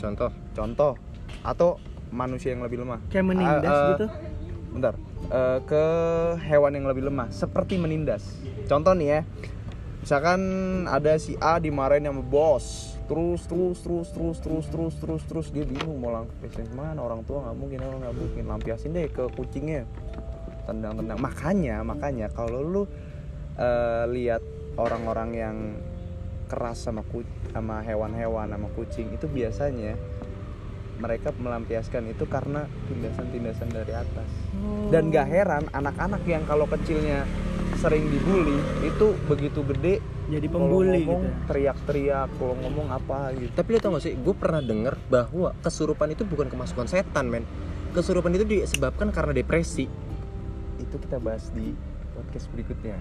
Contoh? 0.00 0.32
Contoh. 0.56 0.96
Atau 1.44 1.76
manusia 2.08 2.56
yang 2.56 2.64
lebih 2.64 2.84
lemah. 2.84 3.04
Kayak 3.12 3.24
menindas 3.30 3.68
Ah, 3.68 3.80
ah, 3.80 3.88
gitu. 3.94 4.06
bentar 4.74 4.94
Eh, 5.24 5.60
ke 5.64 5.84
hewan 6.44 6.76
yang 6.76 6.84
lebih 6.84 7.08
lemah 7.08 7.32
seperti 7.32 7.80
menindas. 7.80 8.20
Contoh 8.68 8.92
nih 8.92 9.08
ya 9.08 9.20
misalkan 10.04 10.40
ada 10.84 11.16
si 11.16 11.32
A 11.40 11.56
dimarahin 11.56 12.04
sama 12.04 12.20
bos 12.20 12.92
terus 13.08 13.48
terus 13.48 13.80
terus 13.80 14.08
terus 14.12 14.36
terus 14.44 14.66
terus 14.68 14.94
terus 15.00 15.22
terus 15.24 15.46
dia 15.48 15.64
bingung 15.64 15.96
mau 15.96 16.12
lampiasin 16.12 16.68
mana 16.76 17.00
orang 17.00 17.24
tua 17.24 17.40
nggak 17.40 17.56
mungkin 17.56 17.80
orang 17.88 18.04
nggak 18.04 18.16
mungkin 18.20 18.44
lampiasin 18.52 18.92
deh 18.92 19.08
ke 19.08 19.24
kucingnya. 19.32 19.88
Tendang 20.68 21.00
tendang 21.00 21.16
makanya 21.16 21.80
makanya 21.80 22.28
kalau 22.28 22.60
lu 22.60 22.82
eh, 23.56 24.04
lihat 24.12 24.44
orang-orang 24.76 25.30
yang 25.32 25.56
keras 26.52 26.84
sama 26.84 27.00
ku 27.00 27.24
sama 27.56 27.80
hewan-hewan 27.80 28.52
sama 28.52 28.68
kucing 28.76 29.08
itu 29.16 29.24
biasanya 29.24 29.96
mereka 30.94 31.34
melampiaskan 31.34 32.06
itu 32.08 32.24
karena 32.24 32.64
tindasan-tindasan 32.86 33.68
dari 33.68 33.92
atas 33.92 34.28
dan 34.88 35.10
gak 35.10 35.26
heran 35.26 35.64
anak-anak 35.70 36.22
yang 36.24 36.42
kalau 36.44 36.64
kecilnya 36.64 37.26
sering 37.74 38.06
dibully 38.08 38.54
itu 38.82 39.06
begitu 39.26 39.60
gede 39.66 39.98
Jadi 40.24 40.46
kalau 40.48 40.70
pembuli 40.72 41.04
ngomong 41.04 41.20
gitu. 41.20 41.28
ya. 41.28 41.44
teriak-teriak 41.50 42.28
kalau 42.38 42.54
ngomong 42.62 42.86
apa 42.88 43.18
gitu 43.36 43.52
tapi 43.52 43.68
lo 43.74 43.78
tau 43.78 43.90
gak 43.92 44.04
sih 44.04 44.14
gue 44.14 44.34
pernah 44.34 44.62
denger 44.62 44.94
bahwa 45.10 45.52
kesurupan 45.60 46.08
itu 46.10 46.22
bukan 46.24 46.48
kemasukan 46.48 46.86
setan 46.88 47.28
men 47.28 47.44
kesurupan 47.92 48.32
itu 48.32 48.46
disebabkan 48.46 49.10
karena 49.10 49.34
depresi 49.34 49.84
itu 50.76 50.96
kita 50.96 51.18
bahas 51.18 51.50
di 51.52 51.74
podcast 52.14 52.46
berikutnya 52.50 52.96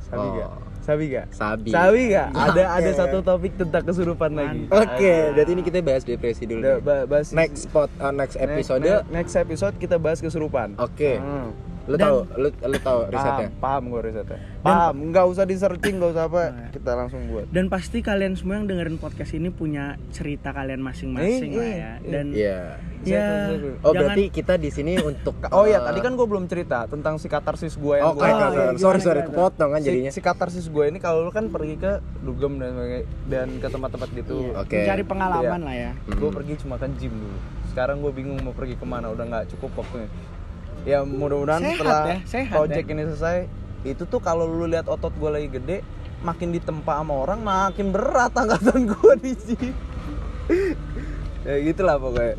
sabi 0.00 0.22
Oh. 0.22 0.32
gak 0.38 0.50
sabi 0.82 1.14
gak 1.14 1.26
sabi. 1.30 1.70
Sabi 1.70 2.12
gak 2.12 2.34
ada 2.34 2.62
Oke. 2.66 2.76
ada 2.82 2.90
satu 2.92 3.18
topik 3.22 3.52
tentang 3.56 3.82
kesurupan 3.86 4.30
lagi. 4.34 4.66
Oke 4.68 5.32
berarti 5.32 5.50
ini 5.54 5.62
kita 5.62 5.78
bahas 5.80 6.02
depresi 6.04 6.44
dulu 6.44 6.82
ba- 6.82 7.06
bahas 7.08 7.30
next 7.30 7.70
spot 7.70 7.88
uh, 8.02 8.12
next 8.12 8.36
episode 8.36 8.82
next, 8.82 9.08
next 9.10 9.34
episode 9.38 9.74
kita 9.78 9.96
bahas 9.96 10.18
kesurupan. 10.18 10.74
Oke. 10.76 11.16
Hmm. 11.22 11.71
Lu 11.82 11.96
Dan- 11.96 12.04
tahu, 12.04 12.18
lu 12.36 12.48
lu 12.48 12.78
tahu 12.78 12.98
risetnya? 13.06 13.48
Paham, 13.50 13.58
paham 13.58 13.82
gue 13.88 14.00
risetnya. 14.04 14.38
Paham, 14.62 14.94
nggak 15.10 15.24
usah 15.26 15.42
di 15.42 15.56
searching, 15.56 15.98
nggak 15.98 16.10
usah 16.12 16.24
apa, 16.24 16.40
kita 16.70 16.90
langsung 16.92 17.26
buat. 17.26 17.50
Dan 17.50 17.66
pasti 17.66 17.98
kalian 17.98 18.34
semua 18.34 18.54
yang 18.56 18.66
dengerin 18.66 18.96
podcast 18.96 19.32
ini 19.32 19.50
punya 19.50 19.84
cerita 20.08 20.50
kalian 20.50 20.78
masing-masing 20.78 21.50
Eh, 21.50 21.58
lah 21.58 21.64
iya, 21.64 21.74
ya. 21.74 21.74
iya. 21.74 21.92
Dan 22.04 22.26
Iya. 22.30 22.58
ya 23.02 23.26
Oh, 23.80 23.90
jangan- 23.90 23.98
berarti 23.98 24.24
kita 24.30 24.54
di 24.56 24.70
sini 24.70 24.92
untuk 24.96 25.34
Oh 25.50 25.64
iya, 25.64 25.76
eh, 25.76 25.84
tadi 25.84 25.98
kan 25.98 26.12
gue 26.12 26.22
belum 26.24 26.46
cerita 26.46 26.86
tentang 26.86 27.18
si 27.18 27.26
katarsis 27.26 27.74
gue 27.74 27.94
yang 27.96 28.06
Oh, 28.06 28.14
gue. 28.14 28.22
Oh, 28.22 28.30
iya, 28.30 28.78
sorry 28.78 29.00
sorry 29.00 29.22
kepotong 29.24 29.70
kan 29.72 29.80
si, 29.80 29.90
jadinya. 29.90 30.10
si 30.10 30.20
katarsis 30.20 30.66
gue 30.66 30.84
ini 30.86 30.96
kalau 30.96 31.22
lu 31.22 31.30
kan 31.30 31.48
pergi 31.48 31.74
ke 31.76 31.92
dugem 32.20 32.56
dan 32.56 32.78
dan 33.26 33.48
ke 33.56 33.66
tempat-tempat 33.66 34.06
gitu. 34.14 34.46
Iya, 34.46 34.54
Oke. 34.56 34.78
mencari 34.78 35.02
pengalaman 35.02 35.58
Iya. 35.58 35.66
lah 35.66 35.74
ya. 35.74 35.90
Gue 36.08 36.30
Hmm. 36.30 36.38
pergi 36.38 36.54
cuma 36.56 36.78
kan 36.78 36.94
gym 36.94 37.10
dulu. 37.10 37.38
Sekarang 37.68 37.98
gue 37.98 38.12
bingung 38.12 38.38
mau 38.38 38.52
pergi 38.52 38.76
ke 38.76 38.84
mana, 38.84 39.08
udah 39.08 39.24
nggak 39.24 39.44
cukup 39.50 39.74
waktunya. 39.76 40.06
Ya 40.82 41.06
mudah-mudahan 41.06 41.62
setelah 41.62 42.02
ya, 42.06 42.16
sehat 42.26 42.56
project 42.58 42.86
ini 42.90 43.02
selesai, 43.14 43.38
itu 43.86 44.02
tuh 44.06 44.18
kalau 44.18 44.50
lu 44.50 44.66
lihat 44.66 44.90
otot 44.90 45.14
gue 45.14 45.30
lagi 45.30 45.48
gede, 45.50 45.86
makin 46.26 46.50
ditempa 46.50 47.02
sama 47.02 47.14
orang, 47.14 47.38
makin 47.42 47.94
berat 47.94 48.34
angkatan 48.34 48.90
gue 48.90 49.12
di 49.22 49.32
sini. 49.38 49.70
ya 51.46 51.54
gitulah 51.62 51.98
pokoknya. 52.02 52.34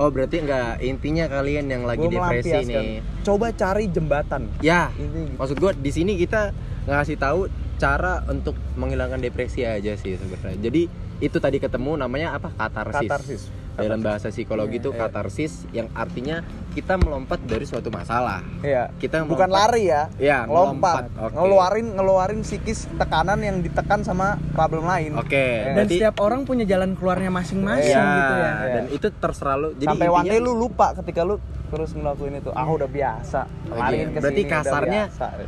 Oh, 0.00 0.08
berarti 0.08 0.40
enggak 0.40 0.80
intinya 0.80 1.28
kalian 1.28 1.68
yang 1.68 1.82
lagi 1.84 2.08
Gua 2.08 2.32
depresi 2.32 2.56
nih. 2.64 3.04
Coba 3.20 3.52
cari 3.52 3.84
jembatan. 3.92 4.48
Ya, 4.64 4.88
Ini 4.96 5.04
gitu. 5.28 5.36
maksud 5.36 5.56
gua 5.60 5.76
di 5.76 5.90
sini 5.92 6.16
kita 6.16 6.56
ngasih 6.88 7.20
tahu 7.20 7.52
cara 7.76 8.24
untuk 8.24 8.56
menghilangkan 8.80 9.20
depresi 9.20 9.60
aja 9.60 9.92
sih 10.00 10.16
sebenarnya. 10.16 10.56
Jadi 10.56 10.82
itu 11.20 11.36
tadi 11.36 11.60
ketemu 11.60 12.00
namanya 12.00 12.32
apa? 12.32 12.48
Katarsis. 12.56 12.96
Katarsis. 12.96 13.42
Dalam 13.72 14.00
bahasa 14.00 14.28
psikologi 14.28 14.76
Iya, 14.76 14.82
itu 14.82 14.90
iya. 14.90 14.98
katarsis 15.00 15.52
yang 15.70 15.88
artinya 15.92 16.42
kita 16.70 16.94
melompat 16.96 17.42
dari 17.42 17.64
suatu 17.64 17.88
masalah. 17.88 18.42
Iya. 18.60 18.90
Kita 18.94 19.22
bukan 19.22 19.46
melompat- 19.46 19.70
lari 19.72 19.82
ya. 19.84 20.02
Ya, 20.16 20.38
Ngelompat. 20.44 21.08
melompat. 21.08 21.22
Oke. 21.22 21.34
Ngeluarin 21.34 21.86
ngeluarin 21.92 22.40
psikis 22.40 22.78
tekanan 22.92 23.38
yang 23.38 23.56
ditekan 23.58 24.00
sama 24.00 24.36
problem 24.50 24.84
lain. 24.84 25.16
Oke, 25.16 25.64
Dan 25.64 25.74
berarti- 25.76 25.96
setiap 25.96 26.16
orang 26.20 26.40
punya 26.44 26.64
jalan 26.64 26.92
keluarnya 26.92 27.30
masing-masing 27.30 27.90
Iya, 27.90 28.04
gitu 28.14 28.34
ya. 28.36 28.52
Dan 28.70 28.84
itu 28.90 29.06
terserah 29.12 29.56
lu. 29.56 29.68
Jadi 29.72 29.86
Sampai 29.88 30.06
intinya- 30.08 30.40
lu 30.40 30.52
lupa 30.56 30.86
ketika 30.94 31.20
lu 31.22 31.36
terus 31.66 31.90
ngelakuin 31.92 32.34
itu. 32.36 32.50
Ah 32.50 32.66
udah 32.66 32.86
biasa. 32.86 33.40
Lariin 33.70 34.10
ke 34.10 34.18
Berarti 34.20 34.42
kasarnya 34.44 35.02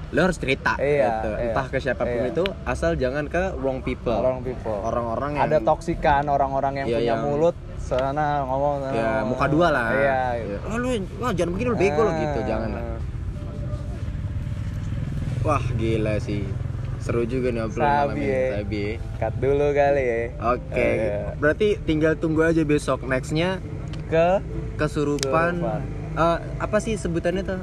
lo 0.09 0.21
harus 0.23 0.39
cerita 0.39 0.79
Iya, 0.79 1.03
gitu. 1.19 1.31
iya. 1.33 1.43
entah 1.45 1.67
ke 1.67 1.79
siapa 1.79 2.03
pun 2.03 2.23
Iya. 2.23 2.31
itu 2.31 2.45
asal 2.65 2.95
jangan 2.95 3.27
ke 3.27 3.59
wrong 3.59 3.83
people 3.83 4.15
orang 4.15 4.39
people. 4.41 4.79
orang-orang 4.81 5.31
yang 5.35 5.45
Ada 5.45 5.59
toksikan 5.61 6.23
orang-orang 6.27 6.75
yang 6.77 6.87
Iya, 6.87 6.97
punya 6.97 7.07
yang- 7.13 7.25
mulut 7.25 7.57
sana 7.95 8.27
ngomong 8.43 8.75
sana 8.81 8.93
ya 8.93 9.03
ngomong. 9.15 9.27
muka 9.29 9.47
dua 9.47 9.69
lah 9.69 9.87
Iya. 9.91 10.21
Ya. 10.37 10.59
oh, 10.65 10.77
lu 10.77 10.89
wah 11.17 11.31
jangan 11.31 11.51
begini 11.53 11.69
lu 11.69 11.77
bego 11.77 12.01
lo 12.01 12.13
gitu 12.13 12.39
Ah. 12.39 12.47
jangan 12.47 12.71
lah 12.71 12.85
wah 15.43 15.65
gila 15.75 16.15
sih 16.19 16.43
seru 16.99 17.23
juga 17.25 17.51
nih 17.51 17.63
obrolan 17.63 18.09
Sabi, 18.09 18.23
ya. 18.23 18.47
sabi 18.57 18.85
Cut 19.17 19.35
dulu 19.37 19.67
kali 19.73 20.03
ya. 20.03 20.21
oke 20.41 20.87
Iya. 20.95 21.35
berarti 21.37 21.69
tinggal 21.81 22.15
tunggu 22.15 22.43
aja 22.45 22.63
besok 22.63 23.03
nextnya 23.05 23.59
Ke 24.07 24.39
kesurupan 24.77 25.59
Kesurupan. 25.59 25.81
Eh, 26.15 26.39
apa 26.59 26.77
sih 26.79 26.95
sebutannya 26.95 27.43
tuh 27.43 27.63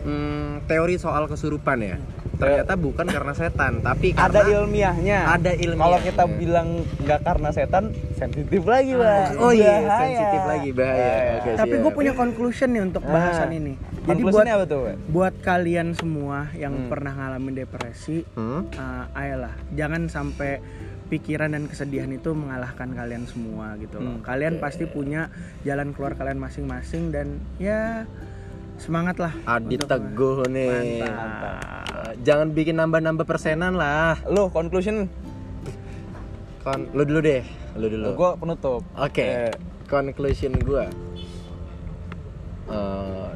Hmm, 0.00 0.64
teori 0.64 0.96
soal 0.96 1.26
kesurupan 1.26 1.76
ya 1.78 1.96
ternyata 2.40 2.72
bukan 2.74 3.06
karena 3.06 3.32
setan 3.32 3.72
tapi 3.78 4.10
ada 4.10 4.40
karena 4.40 4.40
ilmiahnya. 4.58 5.18
ada 5.28 5.52
ilmiahnya. 5.52 5.84
Kalau 5.84 5.98
kita 6.00 6.24
bilang 6.32 6.68
nggak 6.98 7.20
karena 7.20 7.48
setan, 7.50 7.84
sensitif 8.12 8.62
lagi, 8.64 8.92
Pak. 8.92 9.36
Oh 9.36 9.52
iya, 9.52 9.76
Bahaya. 9.78 9.98
sensitif 10.00 10.42
lagi 10.42 10.70
bahaya. 10.72 11.12
Oke, 11.36 11.50
Tapi 11.54 11.70
siap. 11.70 11.82
gue 11.82 11.92
punya 11.92 12.12
conclusion 12.12 12.68
nih 12.70 12.82
untuk 12.82 13.02
Ah. 13.02 13.12
bahasan 13.12 13.50
ini. 13.52 13.74
Jadi 14.00 14.20
buat 14.22 14.32
Konklusinya 14.40 14.54
apa 14.56 14.64
tuh, 14.64 14.80
Pak? 14.82 14.94
buat 15.06 15.34
kalian 15.40 15.88
semua 15.92 16.38
yang 16.54 16.72
Hmm. 16.74 16.88
pernah 16.88 17.12
ngalamin 17.12 17.54
depresi, 17.54 18.24
Hmm? 18.32 18.64
uh, 18.72 19.04
ayolah 19.12 19.52
jangan 19.70 20.08
sampai 20.08 20.58
pikiran 21.06 21.50
dan 21.50 21.66
kesedihan 21.66 22.08
itu 22.08 22.30
mengalahkan 22.32 22.88
kalian 22.90 23.26
semua 23.26 23.74
gitu 23.76 23.98
loh. 23.98 24.16
Hmm. 24.16 24.22
Kalian 24.22 24.56
pasti 24.56 24.86
punya 24.86 25.28
jalan 25.60 25.90
keluar 25.90 26.14
kalian 26.14 26.38
masing-masing 26.38 27.10
dan 27.10 27.26
ya 27.56 28.06
semangat 28.76 29.18
lah. 29.18 29.34
Adit 29.44 29.82
Teguh 29.82 30.46
nih. 30.46 31.02
Mantap. 31.02 31.60
Eh, 31.60 31.79
Jangan 32.18 32.50
bikin 32.50 32.76
nambah-nambah 32.76 33.24
persenan 33.24 33.74
lah. 33.74 34.18
Lu 34.26 34.48
conclusion 34.48 35.06
Kon, 36.60 36.92
lu 36.92 37.08
dulu 37.08 37.24
deh, 37.24 37.40
lu 37.72 37.88
dulu. 37.88 38.12
gua 38.12 38.30
penutup. 38.36 38.84
Oke. 38.92 39.24
Eh, 39.24 39.52
Conclusion 39.88 40.52
gua. 40.60 40.84
Eh, 42.70 43.28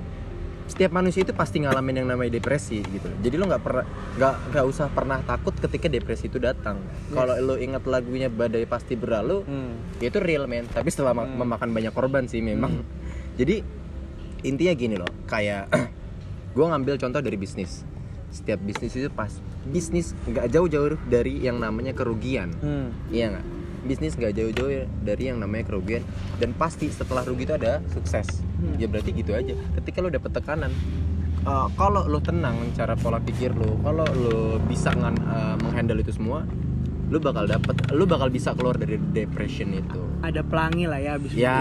setiap 0.65 0.93
manusia 0.93 1.23
itu 1.23 1.33
pasti 1.33 1.61
ngalamin 1.61 2.05
yang 2.05 2.09
namanya 2.09 2.37
depresi 2.37 2.81
gitu. 2.81 3.09
Jadi 3.21 3.35
lo 3.37 3.49
nggak 3.49 3.63
pernah 3.63 3.85
nggak 4.17 4.35
nggak 4.53 4.65
usah 4.65 4.87
pernah 4.89 5.19
takut 5.21 5.53
ketika 5.57 5.89
depresi 5.89 6.29
itu 6.29 6.37
datang. 6.37 6.81
Kalau 7.11 7.33
lo 7.39 7.55
ingat 7.57 7.85
lagunya 7.85 8.29
Badai 8.29 8.65
Pasti 8.65 8.93
Berlalu, 8.93 9.45
hmm. 9.45 10.01
ya 10.01 10.09
itu 10.09 10.19
real 10.21 10.45
man 10.45 10.65
tapi 10.67 10.89
setelah 10.89 11.13
Hmm. 11.15 11.37
memakan 11.37 11.71
banyak 11.71 11.93
korban 11.93 12.27
sih 12.27 12.41
memang 12.41 12.83
jadi 13.35 13.63
intinya 14.43 14.75
gini 14.75 14.95
loh 14.95 15.09
kayak 15.25 15.71
gue 16.57 16.65
ngambil 16.65 16.99
contoh 16.99 17.19
dari 17.19 17.35
bisnis 17.35 17.87
setiap 18.35 18.59
bisnis 18.61 18.93
itu 18.93 19.07
pas 19.09 19.31
bisnis 19.65 20.11
nggak 20.25 20.51
jauh-jauh 20.51 20.99
dari 21.05 21.39
yang 21.39 21.57
namanya 21.57 21.95
kerugian 21.95 22.51
Hmm. 22.59 22.91
iya 23.09 23.31
nggak 23.31 23.47
bisnis 23.85 24.13
nggak 24.13 24.35
jauh-jauh 24.35 24.73
dari 25.01 25.25
yang 25.25 25.39
namanya 25.39 25.65
kerugian 25.67 26.03
dan 26.37 26.51
pasti 26.53 26.91
setelah 26.91 27.23
rugi 27.23 27.45
itu 27.45 27.55
ada 27.55 27.79
sukses 27.89 28.27
Hmm. 28.55 28.75
ya 28.75 28.85
berarti 28.85 29.11
gitu 29.13 29.33
aja 29.33 29.55
ketika 29.75 30.01
lo 30.01 30.09
dapet 30.09 30.33
tekanan 30.33 30.73
eh, 31.41 31.67
kalau 31.73 32.03
lo 32.03 32.19
tenang 32.19 32.59
cara 32.73 32.93
pola 32.95 33.17
pikir 33.19 33.53
lo 33.53 33.79
kalau 33.79 34.03
lo 34.05 34.37
bisa 34.61 34.91
ngan, 34.91 35.15
eh, 35.15 35.57
menghandle 35.61 36.01
itu 36.01 36.11
semua 36.13 36.43
lo 37.05 37.19
bakal 37.19 37.45
dapet 37.45 37.77
lo 37.91 38.05
bakal 38.05 38.27
bisa 38.29 38.51
keluar 38.53 38.75
dari 38.75 38.97
depression 38.97 39.71
itu 39.71 40.01
Ada 40.21 40.41
pelangi 40.41 40.89
lah 40.89 40.97
ya 40.99 41.11
abis 41.15 41.37
Ya, 41.37 41.61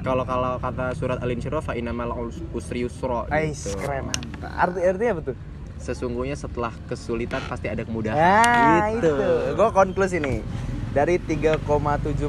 kalau 0.00 0.20
kalau 0.22 0.56
kata 0.56 0.92
surat 0.92 1.16
Al-Insyirah 1.18 1.60
fa 1.60 1.72
innamal 1.72 2.12
usri 2.52 2.84
yusra 2.84 3.24
Ais, 3.26 3.64
gitu. 3.64 3.80
keren. 3.80 4.12
Arti 4.42 4.80
artinya 4.82 5.12
apa 5.14 5.22
tuh? 5.24 5.36
Sesungguhnya 5.80 6.36
setelah 6.36 6.70
kesulitan 6.86 7.40
pasti 7.48 7.66
ada 7.72 7.82
kemudahan. 7.82 8.16
Ah, 8.16 8.92
gitu. 8.94 9.16
itu. 9.16 9.56
Gue 9.56 9.68
konklusi 9.72 10.20
nih. 10.20 10.44
Dari 10.90 11.16
3,7 11.22 11.62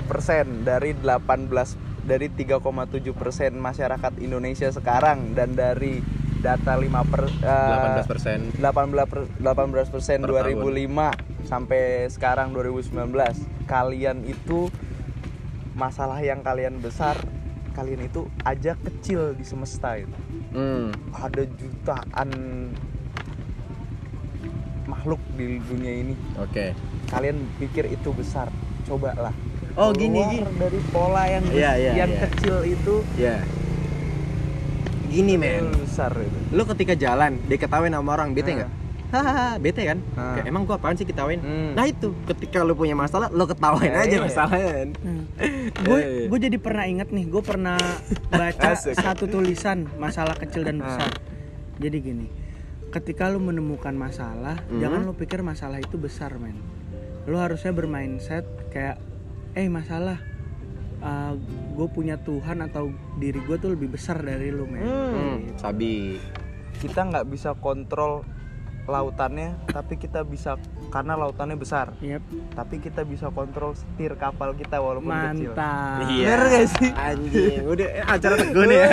persen 0.06 0.64
dari 0.64 0.96
18 0.96 1.76
dari 2.02 2.28
3,7 2.34 3.14
persen 3.14 3.52
masyarakat 3.62 4.14
Indonesia 4.22 4.70
sekarang 4.74 5.38
dan 5.38 5.54
dari 5.54 6.02
data 6.42 6.74
5 6.74 7.06
per, 7.06 7.30
eh, 7.30 8.02
18 8.02 8.10
persen 8.10 8.40
18 8.58 9.06
per, 9.06 9.20
18 9.38 9.94
persen 9.94 10.18
Per 10.26 10.30
2005 10.34 11.14
sampai 11.46 12.10
sekarang 12.10 12.50
2019 12.50 13.46
kalian 13.70 14.26
itu 14.26 14.74
masalah 15.78 16.18
yang 16.20 16.42
kalian 16.42 16.82
besar 16.82 17.16
kalian 17.72 18.04
itu 18.04 18.28
aja 18.44 18.76
kecil 18.76 19.38
di 19.38 19.46
semesta 19.48 19.96
itu 19.96 20.18
hmm. 20.52 21.16
ada 21.16 21.44
jutaan 21.56 22.30
makhluk 25.02 25.18
di 25.34 25.58
dunia 25.60 25.94
ini 26.00 26.14
Oke. 26.38 26.78
kalian 27.10 27.42
pikir 27.58 27.90
itu 27.90 28.14
besar 28.14 28.54
cobalah 28.86 29.34
Oh, 29.74 29.90
gini, 29.90 30.20
Keluar 30.20 30.36
gini. 30.36 30.60
dari 30.60 30.80
pola 30.86 31.24
yang 31.26 31.44
Iya, 31.48 31.72
iya, 31.74 31.92
yang 31.96 32.12
iya. 32.12 32.22
kecil 32.28 32.56
itu 32.68 32.96
Ya. 33.16 33.40
Gini 35.08 35.34
men, 35.34 35.74
besar 35.74 36.12
itu 36.14 36.38
lu 36.52 36.64
ketika 36.66 36.94
jalan 36.94 37.40
diketawain 37.44 37.90
sama 37.90 38.14
orang 38.14 38.32
bete 38.32 38.52
Ah. 38.52 38.56
nggak? 38.60 38.72
Hahaha, 39.12 39.48
bete 39.58 39.82
kan? 39.82 40.00
Ah. 40.14 40.36
Kayak, 40.36 40.46
emang 40.46 40.64
gua 40.64 40.76
apaan 40.76 40.94
sih 40.94 41.04
ketawain? 41.04 41.40
Hmm. 41.40 41.72
Nah 41.74 41.84
itu, 41.84 42.16
ketika 42.26 42.64
lu 42.64 42.72
punya 42.74 42.94
masalah, 42.94 43.28
lu 43.28 43.44
ketawain 43.44 43.92
Eh, 43.92 44.04
aja 44.06 44.12
iya. 44.14 44.22
masalahnya. 44.22 44.72
kan? 44.78 44.90
gue 45.82 46.00
Eh. 46.00 46.28
gue 46.28 46.40
jadi 46.42 46.58
pernah 46.58 46.86
inget 46.86 47.10
nih 47.10 47.26
gue 47.26 47.42
pernah 47.42 47.80
baca 48.30 48.72
satu 49.04 49.26
tulisan 49.26 49.88
masalah 49.98 50.36
kecil 50.36 50.62
dan 50.62 50.78
Ah. 50.78 50.84
besar 50.86 51.12
jadi 51.78 51.98
gini 51.98 52.28
ketika 52.91 53.27
lu 53.27 53.39
menemukan 53.39 53.91
masalah 53.91 54.60
Mhm. 54.67 54.80
jangan 54.80 54.99
lu 55.01 55.13
pikir 55.13 55.39
masalah 55.41 55.80
itu 55.80 55.95
besar 55.95 56.36
men 56.36 56.60
lu 57.23 57.36
harusnya 57.36 57.71
bermindset 57.71 58.43
kayak 58.69 58.99
eh 59.54 59.67
masalah 59.67 60.19
gue 61.71 61.88
punya 61.88 62.19
Tuhan 62.19 62.62
atau 62.62 62.91
diri 63.17 63.41
gue 63.41 63.58
tuh 63.58 63.73
lebih 63.73 63.89
besar 63.89 64.21
dari 64.21 64.49
lu 64.49 64.65
men 64.65 64.86
Hmm, 64.86 65.38
sabi. 65.56 66.21
kita 66.77 67.01
nggak 67.04 67.25
bisa 67.27 67.54
kontrol 67.56 68.21
lautannya 68.84 69.54
tapi 69.65 69.96
kita 69.96 70.22
bisa 70.22 70.58
karena 70.89 71.13
lautannya 71.13 71.54
besar 71.54 71.94
Yep, 71.98 72.24
tapi 72.52 72.78
kita 72.78 73.02
bisa 73.02 73.30
kontrol 73.30 73.72
setir 73.72 74.13
kapal 74.13 74.52
kita 74.52 74.78
walaupun 74.78 75.08
kecil 75.08 75.52
mantap 75.52 76.02
Bener 76.04 76.39
gak 76.44 76.67
sih? 76.74 76.89
Anjing, 76.91 77.62
udah 77.63 77.88
eh, 77.88 78.04
acara 78.04 78.36
teguh 78.41 78.65
nih 78.65 78.78
ya. 78.78 78.89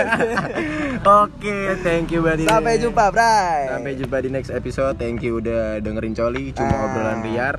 Oke, 1.00 1.56
thank 1.80 2.08
you 2.08 2.20
buddy. 2.20 2.44
sampai 2.44 2.76
jumpa 2.76 3.04
bray 3.08 3.60
Sampai 3.68 3.92
jumpa 3.94 4.16
di 4.18 4.28
next 4.28 4.50
episode. 4.50 4.94
Thank 4.96 5.20
you 5.20 5.38
udah 5.38 5.78
dengerin 5.78 6.12
Coli, 6.12 6.52
cuma 6.52 6.70
Ah. 6.70 6.84
obrolan 6.84 7.18
liar. 7.22 7.56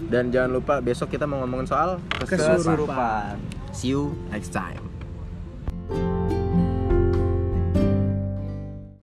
Dan 0.00 0.28
jangan 0.28 0.50
lupa 0.52 0.74
besok 0.78 1.10
kita 1.10 1.24
mau 1.24 1.38
ngomongin 1.38 1.66
soal 1.66 2.00
Kesurupan. 2.16 2.56
kesurupan 2.56 3.34
See 3.70 3.92
you 3.92 4.10
next 4.28 4.50
time. 4.50 4.80